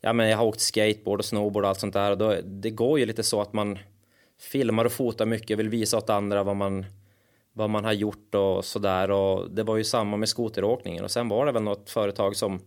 Ja, 0.00 0.12
men 0.12 0.28
jag 0.28 0.38
har 0.38 0.44
åkt 0.44 0.60
skateboard 0.60 1.18
och 1.18 1.24
snowboard 1.24 1.64
och 1.64 1.68
allt 1.68 1.80
sånt 1.80 1.94
där. 1.94 2.10
Och 2.10 2.18
då, 2.18 2.36
det 2.44 2.70
går 2.70 2.98
ju 2.98 3.06
lite 3.06 3.22
så 3.22 3.40
att 3.40 3.52
man 3.52 3.78
filmar 4.40 4.84
och 4.84 4.92
fotar 4.92 5.26
mycket, 5.26 5.58
vill 5.58 5.68
visa 5.68 5.98
åt 5.98 6.10
andra 6.10 6.42
vad 6.42 6.56
man 6.56 6.86
vad 7.52 7.70
man 7.70 7.84
har 7.84 7.92
gjort 7.92 8.34
och 8.34 8.64
sådär. 8.64 9.10
Och 9.10 9.50
det 9.50 9.62
var 9.62 9.76
ju 9.76 9.84
samma 9.84 10.16
med 10.16 10.28
skoteråkningen 10.28 11.04
och 11.04 11.10
sen 11.10 11.28
var 11.28 11.46
det 11.46 11.52
väl 11.52 11.62
något 11.62 11.90
företag 11.90 12.36
som 12.36 12.60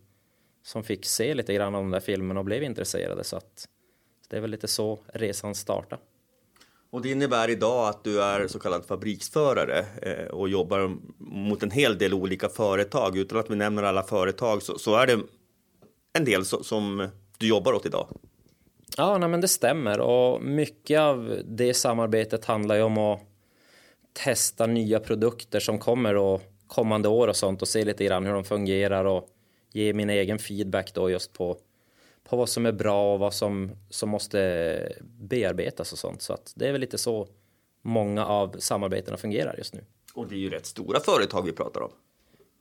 som 0.64 0.84
fick 0.84 1.06
se 1.06 1.34
lite 1.34 1.54
grann 1.54 1.76
av 1.76 1.82
de 1.82 1.92
där 1.92 2.00
filmerna 2.00 2.40
och 2.40 2.46
blev 2.46 2.64
intresserade 2.64 3.24
så 3.24 3.38
att 3.38 3.68
det 4.30 4.38
är 4.38 4.42
väl 4.42 4.52
lite 4.52 4.68
så 4.68 5.00
resan 5.14 5.56
startade. 5.56 6.02
Och 6.90 7.02
det 7.02 7.12
innebär 7.12 7.50
idag 7.50 7.90
att 7.90 8.04
du 8.04 8.22
är 8.22 8.48
så 8.48 8.60
kallad 8.60 8.86
fabriksförare 8.86 9.86
eh, 10.02 10.26
och 10.26 10.50
jobbar 10.50 10.98
mot 11.18 11.64
en 11.64 11.72
hel 11.72 11.98
del 11.98 12.14
olika 12.14 12.50
företag. 12.50 13.18
Utan 13.18 13.40
att 13.40 13.50
vi 13.50 13.56
nämner 13.56 13.84
alla 13.84 14.04
företag 14.04 14.64
så, 14.64 14.78
så 14.78 14.96
är 14.96 15.08
det 15.08 15.20
en 16.14 16.26
del 16.26 16.46
så, 16.46 16.64
som 16.64 17.10
du 17.38 17.48
jobbar 17.48 17.74
åt 17.74 17.86
idag. 17.86 18.08
Ja, 18.98 19.18
nej, 19.18 19.30
men 19.30 19.42
det 19.42 19.48
stämmer 19.48 20.00
och 20.00 20.42
mycket 20.42 21.00
av 21.00 21.40
det 21.46 21.74
samarbetet 21.74 22.46
handlar 22.46 22.76
ju 22.76 22.82
om 22.82 22.98
att 22.98 23.22
testa 24.24 24.68
nya 24.68 25.00
produkter 25.00 25.60
som 25.60 25.80
kommer 25.80 26.16
och 26.16 26.42
kommande 26.68 27.10
år 27.10 27.28
och 27.28 27.36
sånt 27.36 27.62
och 27.62 27.68
se 27.68 27.86
lite 27.86 28.06
grann 28.06 28.26
hur 28.26 28.34
de 28.34 28.44
fungerar 28.44 29.06
och 29.06 29.30
ge 29.72 29.94
min 29.94 30.10
egen 30.10 30.40
feedback 30.40 30.94
då 30.94 31.10
just 31.10 31.34
på, 31.34 31.58
på 32.24 32.38
vad 32.38 32.50
som 32.50 32.66
är 32.66 32.72
bra 32.72 33.14
och 33.14 33.20
vad 33.20 33.34
som, 33.34 33.72
som 33.90 34.10
måste 34.10 34.94
bearbetas 35.02 35.92
och 35.92 35.98
sånt. 35.98 36.22
Så 36.22 36.34
att 36.34 36.54
det 36.56 36.68
är 36.68 36.72
väl 36.72 36.82
lite 36.82 36.98
så 36.98 37.28
många 37.82 38.26
av 38.26 38.56
samarbetena 38.60 39.18
fungerar 39.18 39.56
just 39.58 39.74
nu. 39.74 39.84
Och 40.14 40.28
det 40.28 40.36
är 40.36 40.40
ju 40.40 40.50
rätt 40.50 40.66
stora 40.66 41.00
företag 41.00 41.46
vi 41.46 41.52
pratar 41.52 41.82
om. 41.82 41.92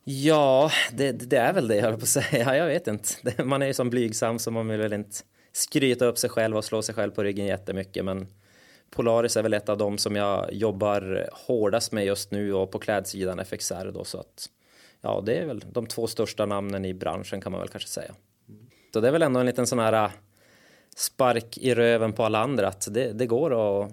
Ja, 0.04 0.70
det, 0.92 1.12
det 1.12 1.36
är 1.36 1.52
väl 1.52 1.68
det 1.68 1.76
jag 1.76 1.98
på 1.98 2.02
att 2.02 2.08
säga. 2.08 2.56
Jag 2.56 2.66
vet 2.66 2.86
inte. 2.86 3.44
Man 3.44 3.62
är 3.62 3.66
ju 3.66 3.74
som 3.74 3.90
blygsam 3.90 4.38
så 4.38 4.50
man 4.50 4.68
vill 4.68 4.80
väl 4.80 4.92
inte 4.92 5.16
skryta 5.52 6.06
upp 6.06 6.18
sig 6.18 6.30
själv 6.30 6.56
och 6.56 6.64
slå 6.64 6.82
sig 6.82 6.94
själv 6.94 7.10
på 7.10 7.22
ryggen 7.22 7.46
jättemycket. 7.46 8.04
Men 8.04 8.26
Polaris 8.94 9.36
är 9.36 9.42
väl 9.42 9.54
ett 9.54 9.68
av 9.68 9.78
dem 9.78 9.98
som 9.98 10.16
jag 10.16 10.52
jobbar 10.52 11.28
hårdast 11.32 11.92
med 11.92 12.06
just 12.06 12.30
nu 12.30 12.54
och 12.54 12.70
på 12.70 12.78
klädsidan 12.78 13.38
FXR 13.38 13.90
då 13.94 14.04
så 14.04 14.18
att 14.18 14.50
ja, 15.00 15.22
det 15.26 15.34
är 15.34 15.46
väl 15.46 15.64
de 15.72 15.86
två 15.86 16.06
största 16.06 16.46
namnen 16.46 16.84
i 16.84 16.94
branschen 16.94 17.40
kan 17.40 17.52
man 17.52 17.60
väl 17.60 17.68
kanske 17.68 17.88
säga. 17.88 18.14
Så 18.92 19.00
det 19.00 19.08
är 19.08 19.12
väl 19.12 19.22
ändå 19.22 19.40
en 19.40 19.46
liten 19.46 19.66
sån 19.66 19.78
här 19.78 20.04
äh, 20.04 20.10
spark 20.96 21.58
i 21.58 21.74
röven 21.74 22.12
på 22.12 22.24
alla 22.24 22.38
andra 22.38 22.68
att 22.68 22.88
det, 22.90 23.12
det 23.12 23.26
går 23.26 23.84
att 23.84 23.92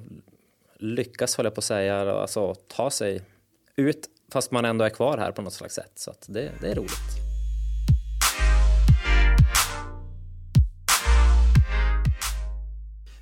lyckas 0.78 1.38
håller 1.38 1.48
jag 1.48 1.56
på 1.56 1.60
att 1.60 1.66
säga, 1.66 2.14
alltså 2.14 2.56
ta 2.56 2.90
sig 2.90 3.22
ut 3.76 4.10
fast 4.32 4.52
man 4.52 4.66
ändå 4.66 4.86
är 4.86 4.90
kvar 4.90 5.18
här 5.18 5.32
på 5.32 5.42
något 5.42 5.54
slags 5.54 5.76
sätt. 5.76 5.92
Så 5.96 6.12
att 6.12 6.26
det, 6.30 6.52
det 6.62 6.72
är 6.72 6.76
roligt. 6.76 7.31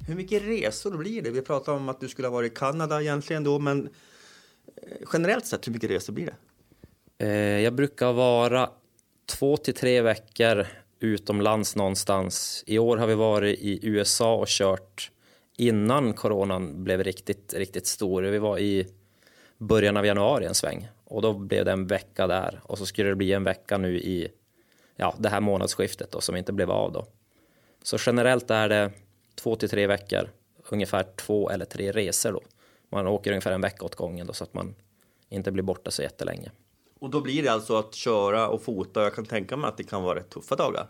Hur 0.10 0.16
mycket 0.16 0.44
resor 0.44 0.98
blir 0.98 1.22
det? 1.22 1.32
Vi 1.32 1.42
pratade 1.42 1.78
om 1.78 1.90
att 1.90 2.00
du 2.00 2.08
skulle 2.08 2.28
ha 2.28 2.34
varit 2.34 2.52
i 2.52 2.56
Kanada 2.56 3.02
egentligen 3.02 3.44
då, 3.44 3.60
men 3.60 3.90
eh, 4.76 5.08
generellt 5.14 5.46
sett, 5.46 5.68
hur 5.68 5.74
mycket 5.74 5.90
resor 5.90 6.14
blir 6.14 6.26
det? 6.26 7.26
Eh, 7.26 7.62
jag 7.62 7.74
brukar 7.74 8.14
vara 8.14 8.70
två 9.26 9.58
till 9.58 9.74
tre 9.74 10.02
veckor 10.02 10.68
utomlands 11.00 11.76
någonstans. 11.76 12.64
I 12.68 12.80
år 12.80 12.98
har 12.98 13.08
vi 13.08 13.16
varit 13.16 13.60
i 13.60 13.80
USA 13.88 14.36
och 14.36 14.48
kört 14.48 15.12
innan 15.58 16.14
coronan 16.14 16.84
blev 16.84 17.04
riktigt, 17.04 17.54
riktigt 17.54 17.88
stor. 17.88 18.22
Vi 18.22 18.38
var 18.38 18.60
i 18.60 18.88
början 19.58 19.98
av 19.98 20.06
januari 20.06 20.46
en 20.46 20.56
sväng 20.56 20.88
och 21.06 21.22
då 21.22 21.34
blev 21.34 21.66
det 21.66 21.72
en 21.72 21.88
vecka 21.88 22.28
där 22.28 22.62
och 22.64 22.78
så 22.78 22.86
skulle 22.86 23.10
det 23.10 23.16
bli 23.16 23.34
en 23.34 23.44
vecka 23.44 23.78
nu 23.78 24.00
i 24.00 24.28
ja, 24.96 25.16
det 25.20 25.30
här 25.30 25.42
månadsskiftet 25.42 26.12
då, 26.12 26.22
som 26.22 26.36
inte 26.36 26.54
blev 26.54 26.72
av 26.72 26.92
då. 26.92 27.08
Så 27.84 27.98
generellt 28.06 28.52
är 28.52 28.70
det 28.70 28.92
två 29.40 29.56
till 29.56 29.70
tre 29.70 29.88
veckor, 29.88 30.30
ungefär 30.70 31.06
två 31.16 31.50
eller 31.50 31.66
tre 31.66 31.92
resor 31.92 32.32
då. 32.32 32.42
Man 32.90 33.08
åker 33.08 33.32
ungefär 33.32 33.52
en 33.52 33.62
vecka 33.62 33.86
åt 33.86 33.96
gången 33.96 34.28
då 34.28 34.34
så 34.34 34.44
att 34.44 34.54
man 34.54 34.76
inte 35.30 35.52
blir 35.52 35.64
borta 35.64 35.92
så 35.92 36.02
jättelänge. 36.02 36.52
Och 37.00 37.10
då 37.10 37.22
blir 37.22 37.44
det 37.44 37.50
alltså 37.50 37.76
att 37.76 37.96
köra 37.96 38.48
och 38.48 38.62
fota. 38.64 39.04
Jag 39.04 39.16
kan 39.16 39.26
tänka 39.26 39.58
mig 39.58 39.68
att 39.68 39.78
det 39.78 39.84
kan 39.84 40.04
vara 40.04 40.20
rätt 40.20 40.30
tuffa 40.30 40.56
dagar. 40.56 40.88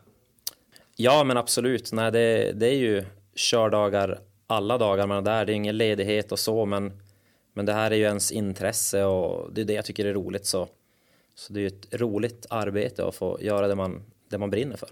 Ja, 0.95 1.23
men 1.23 1.37
absolut. 1.37 1.91
Nej, 1.91 2.11
det, 2.11 2.51
det 2.51 2.67
är 2.67 2.77
ju 2.77 3.05
kördagar 3.35 4.19
alla 4.47 4.77
dagar 4.77 5.07
man 5.07 5.17
är 5.17 5.21
där. 5.21 5.45
Det 5.45 5.51
är 5.51 5.55
ingen 5.55 5.77
ledighet 5.77 6.31
och 6.31 6.39
så, 6.39 6.65
men, 6.65 7.01
men 7.53 7.65
det 7.65 7.73
här 7.73 7.91
är 7.91 7.95
ju 7.95 8.03
ens 8.03 8.31
intresse 8.31 9.03
och 9.03 9.53
det 9.53 9.61
är 9.61 9.65
det 9.65 9.73
jag 9.73 9.85
tycker 9.85 10.05
är 10.05 10.13
roligt. 10.13 10.45
Så, 10.45 10.67
så 11.35 11.53
det 11.53 11.59
är 11.59 11.61
ju 11.61 11.67
ett 11.67 12.01
roligt 12.01 12.45
arbete 12.49 13.07
att 13.07 13.15
få 13.15 13.37
göra 13.41 13.67
det 13.67 13.75
man, 13.75 14.03
det 14.29 14.37
man 14.37 14.49
brinner 14.49 14.77
för. 14.77 14.89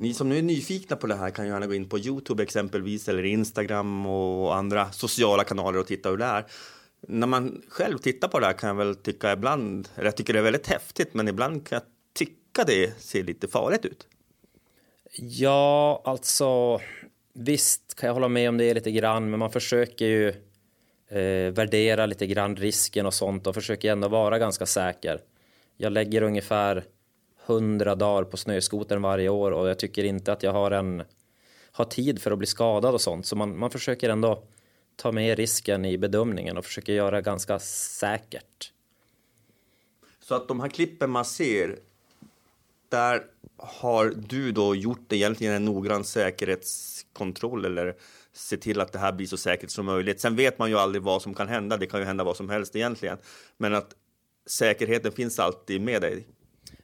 Ni 0.00 0.14
som 0.14 0.28
nu 0.28 0.38
är 0.38 0.42
nyfikna 0.42 0.96
på 0.96 1.06
det 1.06 1.14
här 1.14 1.30
kan 1.30 1.46
gärna 1.46 1.66
gå 1.66 1.74
in 1.74 1.88
på 1.88 1.98
Youtube 1.98 2.42
exempelvis 2.42 3.08
eller 3.08 3.24
Instagram 3.24 4.06
och 4.06 4.56
andra 4.56 4.92
sociala 4.92 5.44
kanaler 5.44 5.78
och 5.78 5.86
titta 5.86 6.10
hur 6.10 6.16
det 6.16 6.24
är. 6.24 6.46
När 7.00 7.26
man 7.26 7.62
själv 7.68 7.98
tittar 7.98 8.28
på 8.28 8.40
det 8.40 8.46
här 8.46 8.52
kan 8.52 8.68
jag 8.68 8.76
väl 8.76 8.94
tycka 8.94 9.32
ibland, 9.32 9.88
eller 9.94 10.04
jag 10.04 10.16
tycker 10.16 10.32
det 10.32 10.38
är 10.38 10.42
väldigt 10.42 10.66
häftigt, 10.66 11.14
men 11.14 11.28
ibland 11.28 11.66
kan 11.66 11.76
jag 11.76 11.82
tycka 12.14 12.64
det 12.64 13.02
ser 13.02 13.22
lite 13.22 13.48
farligt 13.48 13.84
ut. 13.84 14.06
Ja, 15.16 16.02
alltså 16.04 16.80
visst 17.32 17.94
kan 17.94 18.06
jag 18.06 18.14
hålla 18.14 18.28
med 18.28 18.48
om 18.48 18.58
det 18.58 18.74
lite 18.74 18.90
grann, 18.90 19.30
men 19.30 19.38
man 19.38 19.50
försöker 19.50 20.06
ju 20.06 20.28
eh, 21.08 21.52
värdera 21.52 22.06
lite 22.06 22.26
grann 22.26 22.56
risken 22.56 23.06
och 23.06 23.14
sånt 23.14 23.46
och 23.46 23.54
försöker 23.54 23.92
ändå 23.92 24.08
vara 24.08 24.38
ganska 24.38 24.66
säker. 24.66 25.20
Jag 25.76 25.92
lägger 25.92 26.22
ungefär 26.22 26.84
100 27.48 27.94
dagar 27.94 28.24
på 28.24 28.36
snöskotern 28.36 29.02
varje 29.02 29.28
år 29.28 29.50
och 29.50 29.68
jag 29.68 29.78
tycker 29.78 30.04
inte 30.04 30.32
att 30.32 30.42
jag 30.42 30.52
har 30.52 30.70
en 30.70 31.02
har 31.72 31.84
tid 31.84 32.22
för 32.22 32.30
att 32.30 32.38
bli 32.38 32.46
skadad 32.46 32.94
och 32.94 33.00
sånt, 33.00 33.26
så 33.26 33.36
man, 33.36 33.58
man 33.58 33.70
försöker 33.70 34.10
ändå 34.10 34.42
ta 34.96 35.12
med 35.12 35.38
risken 35.38 35.84
i 35.84 35.98
bedömningen 35.98 36.56
och 36.56 36.64
försöker 36.64 36.92
göra 36.92 37.20
ganska 37.20 37.58
säkert. 37.58 38.72
Så 40.20 40.34
att 40.34 40.48
de 40.48 40.60
här 40.60 40.68
klippen 40.68 41.10
man 41.10 41.24
ser, 41.24 41.78
där 42.88 43.24
har 43.56 44.12
du 44.16 44.52
då 44.52 44.74
gjort 44.74 45.12
egentligen 45.12 45.54
en 45.54 45.64
noggrann 45.64 46.04
säkerhetskontroll 46.04 47.64
eller 47.64 47.96
se 48.32 48.56
till 48.56 48.80
att 48.80 48.92
det 48.92 48.98
här 48.98 49.12
blir 49.12 49.26
så 49.26 49.36
säkert 49.36 49.70
som 49.70 49.86
möjligt. 49.86 50.20
Sen 50.20 50.36
vet 50.36 50.58
man 50.58 50.70
ju 50.70 50.78
aldrig 50.78 51.02
vad 51.02 51.22
som 51.22 51.34
kan 51.34 51.48
hända. 51.48 51.76
Det 51.76 51.86
kan 51.86 52.00
ju 52.00 52.06
hända 52.06 52.24
vad 52.24 52.36
som 52.36 52.48
helst 52.48 52.76
egentligen, 52.76 53.18
men 53.56 53.74
att 53.74 53.94
säkerheten 54.46 55.12
finns 55.12 55.38
alltid 55.38 55.80
med 55.80 56.02
dig. 56.02 56.26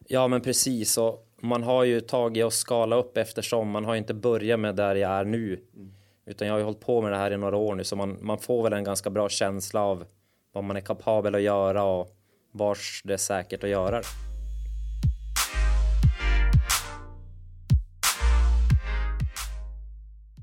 Ja, 0.06 0.28
men 0.28 0.40
precis. 0.40 0.99
Och 0.99 1.28
man 1.40 1.62
har 1.62 1.84
ju 1.84 2.00
tagit 2.00 2.44
och 2.44 2.52
skala 2.52 2.96
upp 2.96 3.16
eftersom 3.16 3.70
man 3.70 3.84
har 3.84 3.94
inte 3.94 4.14
börjat 4.14 4.61
med 4.61 4.76
där 4.76 4.94
jag 4.94 5.11
är 5.11 5.25
nu. 5.25 5.64
Mm. 5.75 5.92
Utan 6.26 6.49
jag 6.49 6.54
har 6.54 6.58
ju 6.58 6.64
hållit 6.64 6.80
på 6.80 7.02
med 7.02 7.12
det 7.12 7.18
här 7.18 7.30
i 7.30 7.37
några 7.37 7.56
år 7.56 7.75
nu, 7.75 7.84
så 7.84 7.96
man, 7.96 8.18
man 8.20 8.38
får 8.38 8.62
väl 8.62 8.73
en 8.73 8.84
ganska 8.84 9.11
bra 9.11 9.28
känsla 9.28 9.80
av 9.80 10.04
vad 10.52 10.64
man 10.64 10.76
är 10.76 10.80
kapabel 10.80 11.34
att 11.34 11.42
göra 11.42 11.84
och 11.84 12.16
vars 12.52 13.02
det 13.04 13.12
är 13.12 13.16
säkert 13.16 13.64
att 13.64 13.70
göra. 13.70 14.02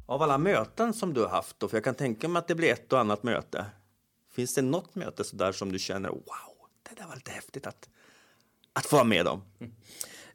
Av 0.06 0.22
alla 0.22 0.38
möten 0.38 0.94
som 0.94 1.14
du 1.14 1.22
har 1.22 1.30
haft, 1.30 1.60
då, 1.60 1.68
för 1.68 1.78
jag 1.78 1.84
kan 1.84 1.96
tänka 1.96 2.28
mig 2.28 2.40
att 2.40 2.48
det 2.48 2.56
blir 2.56 2.72
ett 2.72 2.94
och 2.94 3.00
annat 3.00 3.24
möte. 3.24 3.66
Finns 4.36 4.56
det 4.56 4.62
något 4.62 4.96
möte 4.96 5.24
så 5.24 5.36
där 5.36 5.52
som 5.52 5.72
du 5.72 5.80
känner 5.80 6.10
wow, 6.10 6.26
det 6.90 6.96
där 7.02 7.08
var 7.08 7.16
lite 7.16 7.32
häftigt 7.32 7.68
att, 7.68 7.90
att 8.74 8.86
få 8.86 8.96
vara 8.96 9.06
med 9.06 9.28
om? 9.28 9.42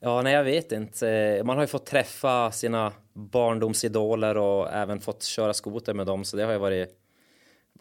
Ja, 0.00 0.22
nej, 0.22 0.32
jag 0.32 0.44
vet 0.44 0.72
inte. 0.72 1.42
Man 1.44 1.56
har 1.56 1.62
ju 1.62 1.68
fått 1.68 1.86
träffa 1.86 2.52
sina 2.52 2.92
barndomsidoler 3.12 4.36
och 4.36 4.72
även 4.72 5.00
fått 5.00 5.22
köra 5.22 5.54
skoter 5.54 5.94
med 5.94 6.06
dem, 6.06 6.24
så 6.24 6.36
det 6.36 6.44
har 6.44 6.52
ju 6.52 6.58
varit. 6.58 6.88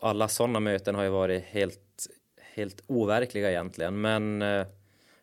Alla 0.02 0.28
sådana 0.28 0.60
möten 0.60 0.96
har 0.96 1.04
ju 1.04 1.10
varit 1.10 1.44
helt, 1.44 2.08
helt 2.54 2.84
overkliga 2.88 3.50
egentligen, 3.50 4.02
men 4.02 4.42
eh, 4.42 4.66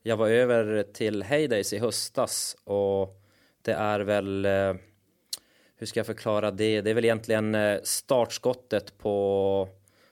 jag 0.02 0.16
var 0.16 0.28
över 0.28 0.82
till 0.82 1.22
Heydays 1.22 1.72
i 1.72 1.78
höstas 1.78 2.56
och 2.64 3.20
det 3.62 3.72
är 3.72 4.00
väl 4.00 4.44
eh, 4.44 4.74
hur 5.76 5.86
ska 5.86 6.00
jag 6.00 6.06
förklara 6.06 6.50
det? 6.50 6.80
Det 6.80 6.90
är 6.90 6.94
väl 6.94 7.04
egentligen 7.04 7.54
eh, 7.54 7.78
startskottet 7.82 8.98
på, 8.98 9.68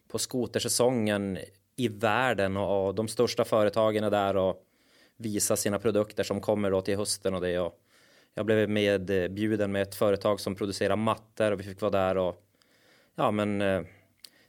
på 0.09 0.19
skotersäsongen 0.19 1.39
i 1.77 1.89
världen 1.89 2.57
och, 2.57 2.95
de 2.95 3.09
största 3.09 3.45
företagen 3.45 4.05
är 4.05 4.11
där 4.11 4.37
och 4.37 4.65
visa 5.21 5.57
sina 5.57 5.79
produkter 5.79 6.25
som 6.25 6.41
kommer 6.41 6.71
då 6.71 6.81
till 6.81 6.97
hösten 6.97 7.35
och 7.35 7.41
det. 7.41 7.59
Och 7.59 7.81
jag 8.35 8.47
blev 8.47 8.69
medbjuden 8.69 9.71
eh, 9.71 9.73
med 9.73 9.83
ett 9.83 9.95
företag 9.95 10.41
som 10.41 10.55
producerar 10.55 10.97
mattor 10.97 11.53
och 11.53 11.61
vi 11.61 11.65
fick 11.65 11.81
vara 11.81 11.91
där 11.91 12.17
och 12.17 12.45
ja, 13.15 13.31
men 13.31 13.61
eh, 13.61 13.83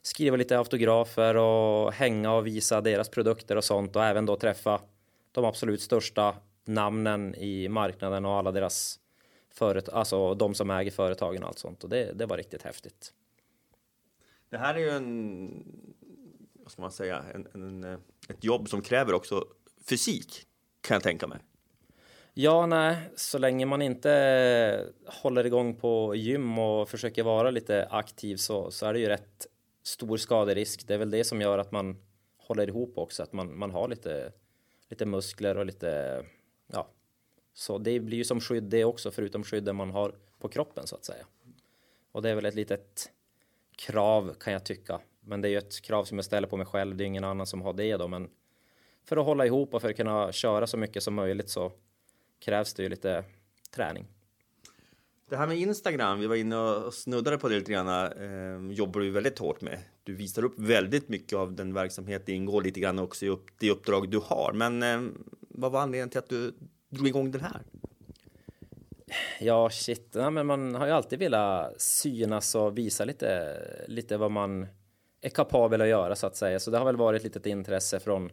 skriva 0.02 0.36
lite 0.36 0.58
autografer 0.58 1.36
och 1.36 1.92
hänga 1.92 2.32
och 2.32 2.46
visa 2.46 2.80
deras 2.80 3.08
produkter 3.08 3.56
och 3.56 3.64
sånt 3.64 3.96
och 3.96 4.04
även 4.04 4.26
då 4.26 4.36
träffa 4.36 4.80
de 5.32 5.44
absolut 5.44 5.82
största 5.82 6.36
namnen 6.64 7.34
i 7.34 7.68
marknaden 7.68 8.24
och 8.24 8.32
alla 8.32 8.52
deras 8.52 9.00
företag, 9.50 9.94
alltså 9.94 10.34
de 10.34 10.54
som 10.54 10.70
äger 10.70 10.90
företagen 10.90 11.42
och 11.42 11.48
allt 11.48 11.58
sånt. 11.58 11.84
Och 11.84 11.90
det, 11.90 12.12
det 12.12 12.26
var 12.26 12.36
riktigt 12.36 12.62
häftigt. 12.62 13.12
Det 14.50 14.58
här 14.58 14.74
är 14.74 14.78
ju 14.78 14.90
en, 14.90 15.64
vad 16.52 16.72
ska 16.72 16.82
man 16.82 16.92
säga, 16.92 17.24
en, 17.34 17.46
en, 17.54 17.84
eh, 17.84 17.98
ett 18.28 18.44
jobb 18.44 18.68
som 18.68 18.82
kräver 18.82 19.14
också 19.14 19.44
fysik, 19.88 20.46
kan 20.82 20.94
jag 20.94 21.02
tänka 21.02 21.26
mig. 21.26 21.38
Ja, 22.34 22.66
nej, 22.66 22.96
så 23.16 23.38
länge 23.38 23.66
man 23.66 23.82
inte 23.82 24.12
eh, 24.12 25.12
håller 25.22 25.46
igång 25.46 25.76
på 25.76 26.14
gym 26.14 26.58
och 26.58 26.88
försöker 26.88 27.22
vara 27.22 27.50
lite 27.50 27.86
aktiv 27.90 28.36
så, 28.36 28.70
så 28.70 28.86
är 28.86 28.92
det 28.92 29.00
ju 29.00 29.08
rätt 29.08 29.46
stor 29.82 30.16
skaderisk. 30.16 30.86
Det 30.86 30.94
är 30.94 30.98
väl 30.98 31.10
det 31.10 31.24
som 31.24 31.40
gör 31.40 31.58
att 31.58 31.72
man 31.72 31.96
håller 32.36 32.68
ihop 32.68 32.98
också, 32.98 33.22
att 33.22 33.32
man, 33.32 33.58
man 33.58 33.70
har 33.70 33.88
lite, 33.88 34.32
lite 34.88 35.06
muskler 35.06 35.58
och 35.58 35.66
lite, 35.66 36.22
ja, 36.72 36.88
så 37.54 37.78
det 37.78 38.00
blir 38.00 38.18
ju 38.18 38.24
som 38.24 38.40
skydd 38.40 38.64
det 38.64 38.84
också, 38.84 39.10
förutom 39.10 39.44
skydden 39.44 39.76
man 39.76 39.90
har 39.90 40.14
på 40.38 40.48
kroppen 40.48 40.86
så 40.86 40.96
att 40.96 41.04
säga. 41.04 41.26
Och 42.12 42.22
det 42.22 42.30
är 42.30 42.34
väl 42.34 42.46
ett 42.46 42.54
litet 42.54 43.10
krav 43.76 44.34
kan 44.40 44.52
jag 44.52 44.64
tycka. 44.64 45.00
Men 45.20 45.40
det 45.40 45.48
är 45.48 45.50
ju 45.50 45.58
ett 45.58 45.82
krav 45.82 46.04
som 46.04 46.18
jag 46.18 46.24
ställer 46.24 46.48
på 46.48 46.56
mig 46.56 46.66
själv. 46.66 46.96
Det 46.96 47.04
är 47.04 47.06
ingen 47.06 47.24
annan 47.24 47.46
som 47.46 47.62
har 47.62 47.72
det 47.72 47.96
då, 47.96 48.08
men 48.08 48.30
för 49.04 49.16
att 49.16 49.24
hålla 49.24 49.46
ihop 49.46 49.74
och 49.74 49.82
för 49.82 49.90
att 49.90 49.96
kunna 49.96 50.32
köra 50.32 50.66
så 50.66 50.76
mycket 50.76 51.02
som 51.02 51.14
möjligt 51.14 51.50
så 51.50 51.72
krävs 52.38 52.74
det 52.74 52.82
ju 52.82 52.88
lite 52.88 53.24
träning. 53.74 54.06
Det 55.28 55.36
här 55.36 55.46
med 55.46 55.58
Instagram, 55.58 56.20
vi 56.20 56.26
var 56.26 56.36
inne 56.36 56.56
och 56.56 56.94
snuddade 56.94 57.38
på 57.38 57.48
det 57.48 57.58
lite 57.58 57.72
grann, 57.72 57.88
eh, 57.88 58.76
jobbar 58.76 59.00
du 59.00 59.10
väldigt 59.10 59.38
hårt 59.38 59.60
med. 59.60 59.78
Du 60.04 60.14
visar 60.14 60.44
upp 60.44 60.58
väldigt 60.58 61.08
mycket 61.08 61.38
av 61.38 61.52
den 61.52 61.74
verksamhet, 61.74 62.26
det 62.26 62.32
ingår 62.32 62.62
lite 62.62 62.80
grann 62.80 62.98
också 62.98 63.24
i 63.24 63.28
upp, 63.28 63.46
det 63.58 63.70
uppdrag 63.70 64.10
du 64.10 64.18
har. 64.18 64.52
Men 64.52 64.82
eh, 64.82 65.12
vad 65.40 65.72
var 65.72 65.80
anledningen 65.80 66.08
till 66.08 66.18
att 66.18 66.28
du 66.28 66.54
drog 66.88 67.08
igång 67.08 67.30
den 67.30 67.40
här? 67.40 67.62
Ja, 69.40 69.70
shit, 69.70 70.08
ja, 70.12 70.30
men 70.30 70.46
man 70.46 70.74
har 70.74 70.86
ju 70.86 70.92
alltid 70.92 71.18
velat 71.18 71.80
synas 71.80 72.54
och 72.54 72.78
visa 72.78 73.04
lite, 73.04 73.58
lite 73.88 74.16
vad 74.16 74.30
man 74.30 74.66
är 75.20 75.28
kapabel 75.28 75.80
att 75.80 75.88
göra 75.88 76.16
så 76.16 76.26
att 76.26 76.36
säga. 76.36 76.60
Så 76.60 76.70
det 76.70 76.78
har 76.78 76.84
väl 76.84 76.96
varit 76.96 77.22
lite 77.22 77.38
ett 77.38 77.46
intresse 77.46 78.00
från, 78.00 78.30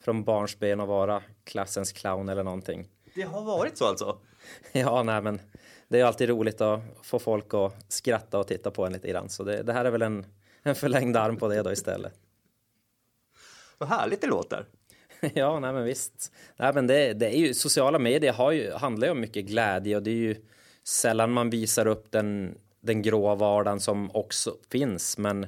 från 0.00 0.24
barnsben 0.24 0.80
att 0.80 0.88
vara 0.88 1.22
klassens 1.44 1.92
clown 1.92 2.28
eller 2.28 2.44
någonting. 2.44 2.88
Det 3.14 3.22
har 3.22 3.42
varit 3.42 3.78
så 3.78 3.86
alltså? 3.86 4.18
Ja, 4.72 5.02
nej, 5.02 5.22
men 5.22 5.40
det 5.88 6.00
är 6.00 6.04
alltid 6.04 6.28
roligt 6.28 6.60
att 6.60 6.80
få 7.02 7.18
folk 7.18 7.54
att 7.54 7.92
skratta 7.92 8.38
och 8.38 8.46
titta 8.46 8.70
på 8.70 8.86
en 8.86 8.92
lite 8.92 9.08
grann. 9.08 9.28
Så 9.28 9.44
det, 9.44 9.62
det 9.62 9.72
här 9.72 9.84
är 9.84 9.90
väl 9.90 10.02
en, 10.02 10.26
en 10.62 10.74
förlängd 10.74 11.16
arm 11.16 11.36
på 11.36 11.48
det 11.48 11.62
då 11.62 11.72
istället. 11.72 12.12
Vad 13.78 13.88
härligt 13.88 14.20
det 14.20 14.26
låter. 14.26 14.66
ja, 15.34 15.60
nej 15.60 15.72
men 15.72 15.84
visst. 15.84 16.32
Nej, 16.56 16.74
men 16.74 16.86
det, 16.86 17.12
det 17.12 17.36
är 17.36 17.38
ju, 17.38 17.54
sociala 17.54 17.98
medier 17.98 18.32
har 18.32 18.52
ju, 18.52 18.72
handlar 18.72 19.06
ju 19.06 19.12
om 19.12 19.20
mycket 19.20 19.44
glädje 19.44 19.96
och 19.96 20.02
det 20.02 20.10
är 20.10 20.14
ju 20.14 20.36
sällan 20.84 21.32
man 21.32 21.50
visar 21.50 21.86
upp 21.86 22.10
den, 22.10 22.58
den 22.80 23.02
gråa 23.02 23.34
vardagen 23.34 23.80
som 23.80 24.10
också 24.14 24.56
finns. 24.70 25.18
Men, 25.18 25.46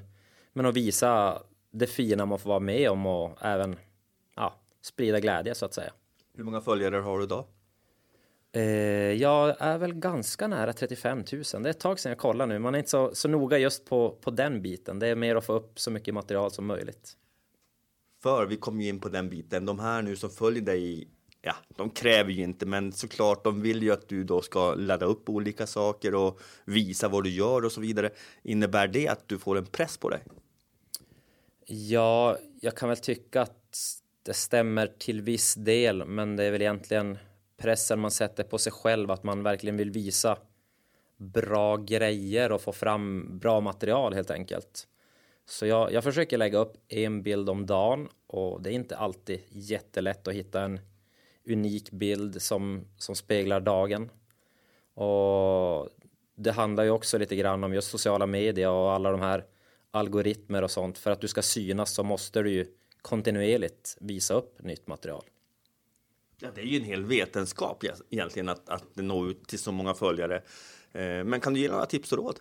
men 0.53 0.67
att 0.67 0.75
visa 0.75 1.43
det 1.71 1.87
fina 1.87 2.27
man 2.27 2.39
får 2.39 2.49
vara 2.49 2.61
med 2.61 2.91
om 2.91 3.07
och 3.07 3.39
även 3.41 3.77
sprida 4.83 5.21
glädje 5.21 5.55
så 5.55 5.65
att 5.67 5.75
säga. 5.75 5.93
Hur 6.35 6.45
många 6.45 6.61
följare 6.61 6.97
har 6.97 7.19
du 7.19 7.25
idag? 7.25 7.45
Eh, 8.53 8.63
jag 9.13 9.57
är 9.59 9.79
väl 9.79 9.95
ganska 9.95 10.49
nära 10.49 10.73
35 10.73 11.19
000. 11.19 11.25
Det 11.27 11.69
är 11.69 11.71
ett 11.71 11.81
tag 11.81 12.01
sedan 12.01 12.11
jag 12.11 12.19
kollade 12.19 12.53
nu. 12.53 12.59
Man 12.59 12.75
är 12.75 12.79
inte 12.79 12.91
så, 12.91 13.15
så 13.15 13.29
noga 13.29 13.59
just 13.59 13.85
på, 13.85 14.19
på 14.21 14.31
den 14.31 14.63
biten. 14.63 14.99
Det 14.99 15.07
är 15.07 15.17
mer 15.17 15.37
att 15.37 15.45
få 15.45 15.53
upp 15.53 15.81
så 15.81 15.91
mycket 15.91 16.15
material 16.15 16.51
som 16.51 16.67
möjligt. 16.67 17.17
För 18.23 18.47
vi 18.47 18.57
kommer 18.57 18.83
ju 18.83 18.89
in 18.89 19.01
på 19.01 19.09
den 19.09 19.29
biten. 19.29 19.67
De 19.67 19.79
här 19.79 20.03
nu 20.03 20.17
som 20.17 20.31
följer 20.31 20.63
dig, 20.63 21.09
ja, 21.43 21.55
de 21.77 21.91
kräver 21.91 22.31
ju 22.31 22.43
inte, 22.43 22.67
men 22.67 22.93
såklart, 22.93 23.45
de 23.45 23.63
vill 23.63 23.83
ju 23.83 23.93
att 23.93 24.09
du 24.09 24.25
då 24.25 24.43
ska 24.43 24.75
ladda 24.75 25.07
upp 25.07 25.29
olika 25.29 25.67
saker 25.67 26.15
och 26.15 26.41
visa 26.65 27.09
vad 27.09 27.25
du 27.25 27.31
gör 27.31 27.65
och 27.65 27.73
så 27.73 27.81
vidare. 27.81 28.11
Innebär 28.43 28.89
det 28.89 29.09
att 29.09 29.29
du 29.29 29.39
får 29.39 29.59
en 29.59 29.67
press 29.67 29.97
på 29.97 30.09
dig? 30.09 30.23
Ja, 31.67 32.39
jag 32.61 32.77
kan 32.77 32.89
väl 32.89 32.99
tycka 32.99 33.43
att 33.43 34.02
det 34.23 34.35
stämmer 34.35 34.87
till 34.87 35.23
viss 35.23 35.55
del, 35.55 36.05
men 36.05 36.37
det 36.37 36.45
är 36.45 36.51
väl 36.51 36.63
egentligen 36.63 37.19
pressen 37.57 38.01
man 38.01 38.11
sätter 38.11 38.45
på 38.45 38.59
sig 38.59 38.73
själv, 38.73 39.11
att 39.11 39.23
man 39.23 39.43
verkligen 39.43 39.77
vill 39.77 39.91
visa 39.91 40.39
bra 41.17 41.77
grejer 41.77 42.53
och 42.53 42.61
få 42.61 42.73
fram 42.73 43.39
bra 43.39 43.61
material 43.61 44.15
helt 44.15 44.31
enkelt. 44.31 44.89
Så 45.47 45.67
jag, 45.67 45.93
jag 45.93 46.05
försöker 46.05 46.39
lägga 46.39 46.59
upp 46.59 46.77
en 46.89 47.23
bild 47.23 47.51
om 47.51 47.67
dagen 47.67 48.09
och 48.27 48.63
det 48.63 48.71
är 48.71 48.75
inte 48.75 48.97
alltid 48.97 49.41
jättelätt 49.49 50.29
att 50.29 50.35
hitta 50.35 50.63
en 50.63 50.81
unik 51.49 51.91
bild 51.91 52.43
som, 52.43 52.87
som 52.99 53.15
speglar 53.15 53.61
dagen. 53.61 54.11
Och 54.95 55.89
det 56.35 56.53
handlar 56.53 56.85
ju 56.85 56.91
också 56.91 57.19
lite 57.19 57.37
grann 57.37 57.65
om 57.65 57.75
just 57.75 57.91
sociala 57.91 58.27
medier 58.27 58.71
och 58.71 58.93
alla 58.93 59.11
de 59.11 59.21
här 59.21 59.45
algoritmer 59.91 60.63
och 60.63 60.71
sånt. 60.71 60.99
För 60.99 61.11
att 61.11 61.21
du 61.21 61.29
ska 61.29 61.43
synas 61.43 61.95
så 61.95 62.03
måste 62.03 62.43
du 62.43 62.51
ju 62.51 62.67
kontinuerligt 63.03 63.97
visa 64.01 64.35
upp 64.35 64.63
nytt 64.63 64.87
material. 64.87 65.25
Ja, 66.41 66.49
det 66.55 66.61
är 66.61 66.65
ju 66.65 66.77
en 66.77 66.85
hel 66.85 67.05
vetenskap 67.05 67.85
egentligen 68.11 68.49
att, 68.49 68.69
att 68.69 68.97
nå 68.97 69.27
ut 69.27 69.49
till 69.49 69.59
så 69.59 69.73
många 69.73 69.95
följare. 69.95 70.43
Eh, 70.93 71.25
men 71.25 71.41
kan 71.41 71.55
du 71.55 71.61
ge 71.61 71.69
några 71.69 71.87
tips 71.87 72.13
och 72.13 72.19
råd? 72.19 72.41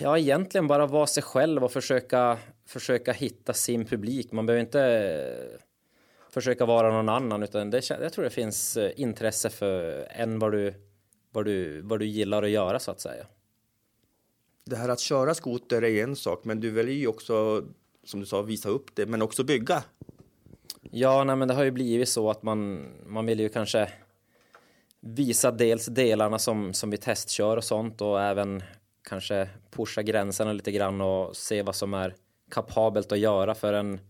Ja, 0.00 0.18
egentligen 0.18 0.66
bara 0.66 0.86
vara 0.86 1.06
sig 1.06 1.22
själv 1.22 1.64
och 1.64 1.72
försöka, 1.72 2.38
försöka 2.66 3.12
hitta 3.12 3.54
sin 3.54 3.84
publik. 3.84 4.32
Man 4.32 4.46
behöver 4.46 4.60
inte 4.60 4.82
eh, 4.82 5.60
försöka 6.30 6.66
vara 6.66 6.92
någon 6.92 7.08
annan, 7.08 7.42
utan 7.42 7.70
det, 7.70 7.90
jag 7.90 8.12
tror 8.12 8.24
det 8.24 8.30
finns 8.30 8.76
eh, 8.76 8.92
intresse 8.96 9.50
för 9.50 10.06
en 10.10 10.38
vad 10.38 10.52
du, 10.52 10.74
vad, 11.32 11.44
du, 11.44 11.80
vad 11.80 11.98
du 11.98 12.06
gillar 12.06 12.42
att 12.42 12.50
göra 12.50 12.78
så 12.78 12.90
att 12.90 13.00
säga. 13.00 13.26
Det 14.64 14.76
här 14.76 14.88
att 14.88 15.00
köra 15.00 15.34
skoter 15.34 15.84
är 15.84 16.02
en 16.02 16.16
sak, 16.16 16.44
men 16.44 16.60
du 16.60 16.70
väljer 16.70 16.94
ju 16.94 17.06
också, 17.06 17.64
som 18.08 18.20
du 18.20 18.26
sa, 18.26 18.42
visa 18.42 18.68
upp 18.68 18.90
det, 18.94 19.06
men 19.06 19.22
också 19.22 19.44
bygga. 19.44 19.84
Ja, 20.90 21.24
nej, 21.24 21.36
men 21.36 21.48
det 21.48 21.54
har 21.54 21.64
ju 21.64 21.70
blivit 21.70 22.08
så 22.08 22.30
att 22.30 22.42
man, 22.42 22.88
man 23.06 23.26
vill 23.26 23.40
ju 23.40 23.48
kanske 23.48 23.92
visa 25.00 25.50
dels 25.50 25.86
delarna 25.86 26.38
som, 26.38 26.74
som 26.74 26.90
vi 26.90 26.96
testkör 26.96 27.56
och 27.56 27.64
sånt 27.64 28.00
och 28.00 28.22
även 28.22 28.62
kanske 29.02 29.48
pusha 29.70 30.02
gränserna 30.02 30.52
lite 30.52 30.72
grann 30.72 31.00
och 31.00 31.36
se 31.36 31.62
vad 31.62 31.74
som 31.74 31.94
är 31.94 32.14
kapabelt 32.50 33.12
att 33.12 33.18
göra 33.18 33.54
för 33.54 33.72
en, 33.72 34.00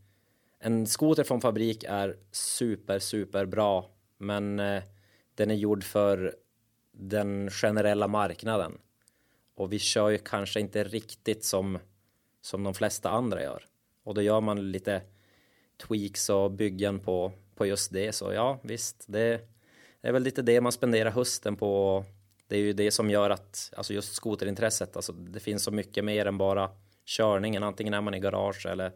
en 0.59 0.87
skoter 0.87 1.25
från 1.25 1.41
fabrik 1.41 1.85
är 1.89 2.17
super, 2.33 2.99
super 2.99 3.47
bra, 3.47 3.91
men 4.19 4.61
eh, 4.61 4.83
den 5.35 5.51
är 5.51 5.55
gjord 5.55 5.85
för 5.85 6.35
den 6.93 7.51
generella 7.51 8.09
marknaden. 8.09 8.79
Och 9.55 9.73
vi 9.73 9.79
kör 9.79 10.09
ju 10.09 10.19
kanske 10.19 10.61
inte 10.61 10.85
riktigt 10.85 11.45
som, 11.45 11.79
som 12.41 12.65
de 12.65 12.75
flesta 12.75 13.11
andra 13.11 13.43
gör. 13.43 13.65
Och 14.09 14.15
då 14.15 14.23
gör 14.23 14.41
man 14.41 14.73
lite 14.73 15.03
tweaks 15.87 16.31
och 16.31 16.51
byggen 16.51 17.01
på, 17.01 17.33
på 17.55 17.67
just 17.67 17.93
det. 17.93 18.13
Så 18.13 18.33
ja, 18.33 18.59
visst, 18.63 19.05
det 19.07 19.41
är 20.03 20.13
väl 20.13 20.23
lite 20.23 20.43
det 20.43 20.61
man 20.61 20.73
spenderar 20.73 21.11
hösten 21.11 21.57
på 21.57 22.05
det 22.47 22.57
är 22.57 22.61
ju 22.61 22.73
det 22.73 22.91
som 22.91 23.11
gör 23.11 23.31
att, 23.31 23.73
alltså 23.77 23.93
just 23.93 24.15
skoterintresset, 24.15 24.97
alltså 24.97 25.13
det 25.13 25.41
finns 25.41 25.63
så 25.63 25.71
mycket 25.71 26.05
mer 26.05 26.27
än 26.27 26.39
bara 26.39 26.71
körningen. 27.05 27.63
Antingen 27.63 27.95
är 27.95 28.01
man 28.01 28.15
i 28.15 28.21
garage 28.21 28.67
eller 28.67 28.93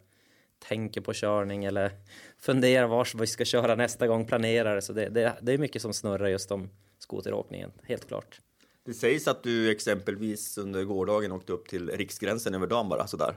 tänker 0.59 1.01
på 1.01 1.12
körning 1.14 1.64
eller 1.64 1.92
funderar 2.38 2.87
var 2.87 3.18
vi 3.18 3.27
ska 3.27 3.44
köra 3.44 3.75
nästa 3.75 4.07
gång, 4.07 4.27
planerar. 4.27 4.81
Så 4.81 4.92
det, 4.92 5.09
det, 5.09 5.37
det 5.42 5.53
är 5.53 5.59
mycket 5.59 5.83
som 5.83 5.92
snurrar 5.92 6.29
just 6.29 6.51
om 6.51 6.70
skoteråkningen, 6.98 7.72
helt 7.83 8.09
klart. 8.09 8.40
Det 8.85 8.94
sägs 8.94 9.29
att 9.29 9.42
du 9.42 9.70
exempelvis 9.70 10.59
under 10.59 10.85
gårdagen 10.85 11.33
åkte 11.33 11.53
upp 11.53 11.68
till 11.68 11.90
riksgränsen 11.90 12.55
över 12.55 12.66
dagen 12.66 12.88
bara 12.88 13.07
sådär. 13.07 13.37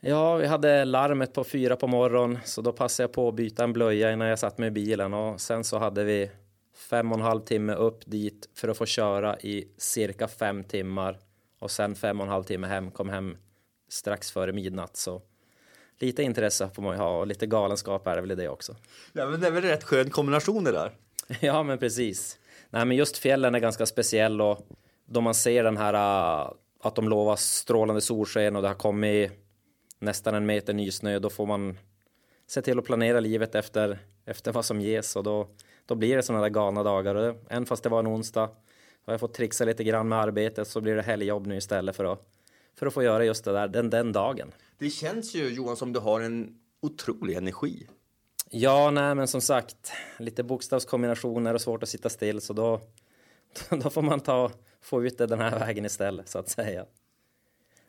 Ja, 0.00 0.36
vi 0.36 0.46
hade 0.46 0.84
larmet 0.84 1.32
på 1.32 1.44
fyra 1.44 1.76
på 1.76 1.86
morgonen, 1.86 2.38
så 2.44 2.62
då 2.62 2.72
passade 2.72 3.04
jag 3.04 3.12
på 3.12 3.28
att 3.28 3.34
byta 3.34 3.64
en 3.64 3.72
blöja 3.72 4.12
innan 4.12 4.28
jag 4.28 4.38
satt 4.38 4.58
mig 4.58 4.68
i 4.68 4.70
bilen 4.70 5.14
och 5.14 5.40
sen 5.40 5.64
så 5.64 5.78
hade 5.78 6.04
vi 6.04 6.30
fem 6.90 7.12
och 7.12 7.18
en 7.18 7.24
halv 7.24 7.40
timme 7.40 7.74
upp 7.74 8.00
dit 8.06 8.48
för 8.54 8.68
att 8.68 8.76
få 8.76 8.86
köra 8.86 9.38
i 9.38 9.68
cirka 9.76 10.28
fem 10.28 10.64
timmar 10.64 11.18
och 11.58 11.70
sen 11.70 11.94
fem 11.94 12.20
och 12.20 12.26
en 12.26 12.32
halv 12.32 12.44
timme 12.44 12.66
hem, 12.66 12.90
kom 12.90 13.08
hem 13.08 13.36
strax 13.88 14.32
före 14.32 14.52
midnatt. 14.52 14.96
Så 14.96 15.22
lite 15.98 16.22
intresse 16.22 16.70
får 16.74 16.82
man 16.82 16.92
ju 16.92 16.98
ha 16.98 17.18
och 17.18 17.26
lite 17.26 17.46
galenskap 17.46 18.06
är 18.06 18.14
det 18.14 18.20
väl 18.20 18.30
i 18.30 18.34
det 18.34 18.48
också. 18.48 18.76
Ja, 19.12 19.26
men 19.26 19.40
det 19.40 19.46
är 19.46 19.50
väl 19.50 19.62
rätt 19.62 19.84
skön 19.84 20.10
kombination 20.10 20.64
det 20.64 20.72
där. 20.72 20.92
ja, 21.40 21.62
men 21.62 21.78
precis. 21.78 22.38
Nej, 22.70 22.84
men 22.84 22.96
just 22.96 23.18
fjällen 23.18 23.54
är 23.54 23.58
ganska 23.58 23.86
speciell 23.86 24.40
och 24.40 24.66
då 25.06 25.20
man 25.20 25.34
ser 25.34 25.64
den 25.64 25.76
här 25.76 25.94
äh, 25.94 26.52
att 26.82 26.94
de 26.94 27.08
lovar 27.08 27.36
strålande 27.36 28.00
solsken 28.00 28.56
och 28.56 28.62
det 28.62 28.68
har 28.68 28.74
kommit 28.74 29.32
nästan 29.98 30.34
en 30.34 30.46
meter 30.46 30.74
nysnö, 30.74 31.18
då 31.18 31.30
får 31.30 31.46
man 31.46 31.78
se 32.46 32.62
till 32.62 32.78
att 32.78 32.84
planera 32.84 33.20
livet 33.20 33.54
efter, 33.54 33.98
efter 34.24 34.52
vad 34.52 34.64
som 34.64 34.80
ges 34.80 35.16
och 35.16 35.22
då 35.24 35.48
då 35.88 35.94
blir 35.94 36.16
det 36.16 36.22
sådana 36.22 36.42
där 36.42 36.50
galna 36.50 36.82
dagar. 36.82 37.14
Och 37.14 37.36
även 37.48 37.66
fast 37.66 37.82
det 37.82 37.88
var 37.88 37.98
en 37.98 38.06
onsdag 38.06 38.50
har 39.04 39.12
jag 39.12 39.20
fått 39.20 39.34
trixa 39.34 39.64
lite 39.64 39.84
grann 39.84 40.08
med 40.08 40.18
arbetet 40.18 40.68
så 40.68 40.80
blir 40.80 40.96
det 40.96 41.02
helgjobb 41.02 41.46
nu 41.46 41.56
istället 41.56 41.96
för 41.96 42.04
att, 42.04 42.28
för 42.74 42.86
att 42.86 42.94
få 42.94 43.02
göra 43.02 43.24
just 43.24 43.44
det 43.44 43.52
där 43.52 43.68
den, 43.68 43.90
den 43.90 44.12
dagen. 44.12 44.52
Det 44.78 44.90
känns 44.90 45.34
ju 45.34 45.48
Johan 45.48 45.76
som 45.76 45.92
du 45.92 46.00
har 46.00 46.20
en 46.20 46.58
otrolig 46.80 47.36
energi. 47.36 47.86
Ja, 48.50 48.90
nej, 48.90 49.14
men 49.14 49.28
som 49.28 49.40
sagt, 49.40 49.92
lite 50.18 50.42
bokstavskombinationer 50.42 51.54
och 51.54 51.60
svårt 51.60 51.82
att 51.82 51.88
sitta 51.88 52.08
still 52.08 52.40
så 52.40 52.52
då, 52.52 52.80
då 53.82 53.90
får 53.90 54.02
man 54.02 54.20
ta, 54.20 54.50
få 54.80 55.04
ut 55.04 55.18
det 55.18 55.26
den 55.26 55.40
här 55.40 55.58
vägen 55.58 55.84
istället 55.84 56.28
så 56.28 56.38
att 56.38 56.48
säga. 56.48 56.86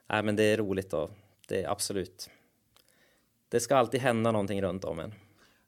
Nej, 0.10 0.24
men 0.24 0.36
det 0.36 0.44
är 0.44 0.58
roligt 0.58 0.94
och 0.94 1.10
det 1.50 1.64
är 1.64 1.70
absolut. 1.70 2.30
Det 3.50 3.60
ska 3.60 3.76
alltid 3.76 4.02
hända 4.02 4.32
någonting 4.32 4.62
runt 4.62 4.84
om 4.84 5.00
en. 5.00 5.14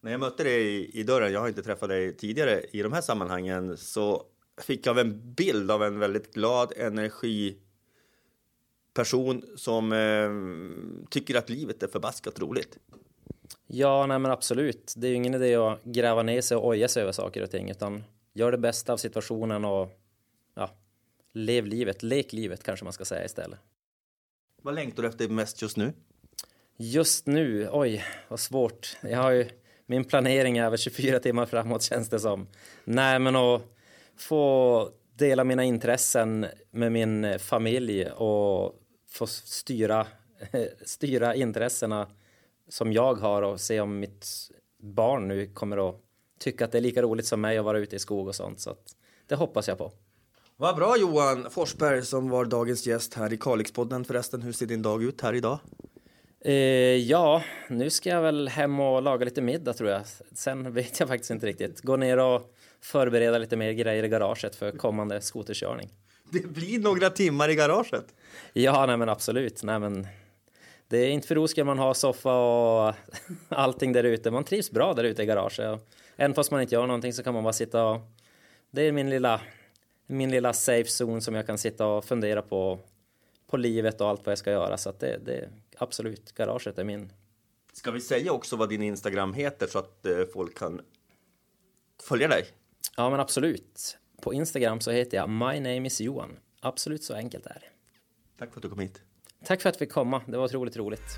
När 0.02 0.12
jag 0.12 0.20
mötte 0.20 0.44
dig 0.44 0.90
i 0.90 1.04
dörren, 1.04 1.34
jag 1.34 1.40
har 1.40 1.48
inte 1.48 1.64
träffat 1.64 1.90
dig 1.90 2.18
tidigare 2.18 2.62
i 2.72 2.82
de 2.82 2.94
här 2.94 3.02
sammanhangen, 3.02 3.78
så 3.78 4.26
fick 4.62 4.86
jag 4.86 5.00
en 5.00 5.34
bild 5.34 5.72
av 5.72 5.84
en 5.84 6.00
väldigt 6.00 6.34
glad 6.34 6.74
energi 6.78 7.58
person 8.94 9.46
som 9.56 9.92
eh, 9.92 10.30
tycker 11.10 11.36
att 11.36 11.50
livet 11.50 11.84
är 11.84 11.88
förbaskat 11.88 12.40
roligt. 12.40 12.78
Ja, 13.68 14.06
nej 14.06 14.20
men 14.20 14.32
absolut. 14.32 14.94
Det 14.98 15.08
är 15.08 15.10
ju 15.10 15.16
ingen 15.16 15.34
idé 15.34 15.56
att 15.56 15.84
gräva 15.84 16.24
ner 16.24 16.42
sig 16.42 16.58
och 16.58 16.68
oja 16.68 16.88
sig 16.88 17.04
över 17.04 17.12
saker 17.12 17.44
och 17.44 17.52
ting, 17.52 17.70
utan 17.70 18.04
gör 18.34 18.52
det 18.52 18.58
bästa 18.58 18.94
av 18.94 18.98
situationen 18.98 19.66
och 19.66 19.90
ja, 20.54 20.70
lev 21.34 21.66
livet, 21.66 22.04
lek 22.04 22.34
livet 22.34 22.64
kanske 22.64 22.84
man 22.84 22.94
ska 22.94 23.06
säga 23.06 23.26
istället. 23.26 23.60
Vad 24.64 24.76
längtar 24.76 25.04
du 25.04 25.10
efter 25.10 25.28
mest 25.28 25.62
just 25.62 25.78
nu? 25.78 25.94
Just 26.78 27.26
nu, 27.28 27.70
oj, 27.72 28.04
vad 28.28 28.40
svårt. 28.40 28.98
Jag 29.02 29.18
har 29.18 29.32
ju, 29.32 29.50
min 29.86 30.04
planering 30.04 30.58
är 30.58 30.66
över 30.66 30.78
24 30.78 31.20
timmar 31.20 31.46
framåt 31.46 31.82
känns 31.84 32.10
det 32.10 32.20
som. 32.20 32.48
Nej, 32.84 33.20
men 33.20 33.36
att 33.36 33.62
få 34.18 34.90
dela 35.16 35.44
mina 35.44 35.64
intressen 35.64 36.46
med 36.72 36.92
min 36.92 37.26
eh, 37.26 37.38
familj 37.38 38.06
och 38.06 38.76
få 39.10 39.28
styra, 39.28 40.08
styra 40.86 41.36
intressena 41.36 42.08
som 42.70 42.94
jag 42.94 43.14
har 43.14 43.42
och 43.42 43.62
se 43.62 43.80
om 43.80 44.00
mitt 44.00 44.28
barn 44.80 45.28
nu 45.28 45.48
kommer 45.48 45.90
att 45.90 45.96
tycka 46.40 46.66
att 46.66 46.72
det 46.72 46.78
är 46.78 46.82
lika 46.82 47.02
roligt 47.02 47.26
som 47.26 47.42
mig 47.42 47.58
att 47.58 47.66
vara 47.66 47.80
ute 47.80 47.96
i 47.96 48.00
skog 48.00 48.28
och 48.28 48.36
sånt. 48.36 48.60
Så 48.60 48.70
att 48.70 48.96
det 49.28 49.36
hoppas 49.36 49.68
jag 49.68 49.78
på. 49.78 49.92
Vad 50.62 50.76
bra 50.76 50.98
Johan 50.98 51.50
Forsberg 51.50 52.06
som 52.06 52.30
var 52.30 52.46
dagens 52.46 52.88
gäst 52.88 53.14
här 53.14 53.34
i 53.34 53.38
Kalixpodden 53.38 54.06
förresten. 54.06 54.42
Hur 54.42 54.52
ser 54.52 54.66
din 54.66 54.82
dag 54.82 55.04
ut 55.04 55.22
här 55.22 55.34
idag? 55.34 55.60
Eh, 56.40 56.54
ja, 56.96 57.44
nu 57.70 57.90
ska 57.90 58.10
jag 58.10 58.22
väl 58.22 58.48
hem 58.48 58.80
och 58.80 59.02
laga 59.02 59.26
lite 59.26 59.42
middag 59.42 59.74
tror 59.74 59.90
jag. 59.90 60.02
Sen 60.34 60.74
vet 60.74 61.00
jag 61.00 61.10
faktiskt 61.10 61.32
inte 61.32 61.46
riktigt. 61.46 61.82
Gå 61.82 61.96
ner 61.96 62.18
och 62.18 62.54
förbereda 62.82 63.38
lite 63.38 63.58
mer 63.58 63.72
grejer 63.72 64.04
i 64.04 64.08
garaget 64.08 64.56
för 64.56 64.72
kommande 64.72 65.22
skoterkörning. 65.22 65.90
Det 66.30 66.48
blir 66.48 66.80
några 66.80 67.10
timmar 67.10 67.50
i 67.50 67.56
garaget. 67.56 68.06
Ja, 68.54 68.86
nej 68.86 68.98
men 68.98 69.10
absolut. 69.10 69.64
Nej 69.64 69.80
men 69.80 70.08
det 70.88 70.98
är 70.98 71.10
inte 71.10 71.28
för 71.28 71.36
ro 71.36 71.48
ska 71.48 71.64
man 71.64 71.80
ha 71.80 71.94
soffa 71.94 72.34
och 72.34 72.94
allting 73.50 73.94
där 73.94 74.04
ute. 74.04 74.32
Man 74.32 74.44
trivs 74.44 74.72
bra 74.72 74.94
där 74.94 75.04
ute 75.04 75.24
i 75.24 75.26
garaget. 75.26 75.82
Även 76.16 76.34
fast 76.34 76.52
man 76.52 76.62
inte 76.62 76.76
gör 76.76 76.88
någonting 76.88 77.14
så 77.14 77.24
kan 77.24 77.34
man 77.34 77.44
bara 77.44 77.54
sitta 77.54 77.86
och... 77.86 78.02
Det 78.74 78.82
är 78.82 78.92
min 78.92 79.10
lilla, 79.10 79.42
min 80.12 80.32
lilla 80.32 80.54
safe 80.54 81.04
zone 81.04 81.22
som 81.22 81.36
jag 81.36 81.48
kan 81.48 81.58
sitta 81.58 81.86
och 81.86 82.06
fundera 82.06 82.42
på, 82.42 82.80
på 83.48 83.58
livet 83.58 84.02
och 84.02 84.08
allt 84.08 84.26
vad 84.26 84.32
jag 84.32 84.40
ska 84.40 84.52
göra. 84.52 84.78
Så 84.78 84.90
att 84.90 85.00
det, 85.00 85.18
det 85.26 85.50
absolut, 85.78 86.32
garaget 86.32 86.80
är 86.80 86.84
min. 86.84 87.14
Ska 87.74 87.92
vi 87.92 88.02
säga 88.02 88.32
också 88.32 88.56
vad 88.56 88.70
din 88.70 88.82
Instagram 88.82 89.34
heter 89.34 89.68
så 89.68 89.80
att 89.80 90.06
eh, 90.06 90.24
folk 90.34 90.58
kan 90.58 90.82
följa 92.04 92.28
dig? 92.28 92.46
Ja, 92.98 93.10
men 93.10 93.20
absolut. 93.20 93.98
På 94.22 94.34
Instagram 94.34 94.80
så 94.80 94.92
heter 94.92 95.18
jag 95.18 95.30
My 95.30 95.60
name 95.60 95.88
is 95.88 96.02
Johan. 96.02 96.38
Absolut 96.60 97.04
så 97.04 97.14
enkelt 97.14 97.46
är 97.46 97.54
det. 97.62 97.70
Tack 98.38 98.50
för 98.50 98.60
att 98.60 98.64
du 98.64 98.70
kom 98.70 98.80
hit. 98.80 99.02
Tack 99.46 99.62
för 99.62 99.70
att 99.70 99.76
vi 99.76 99.80
fick 99.80 99.92
komma. 99.92 100.22
Det 100.28 100.38
var 100.38 100.46
otroligt 100.46 100.78
roligt. 100.78 101.18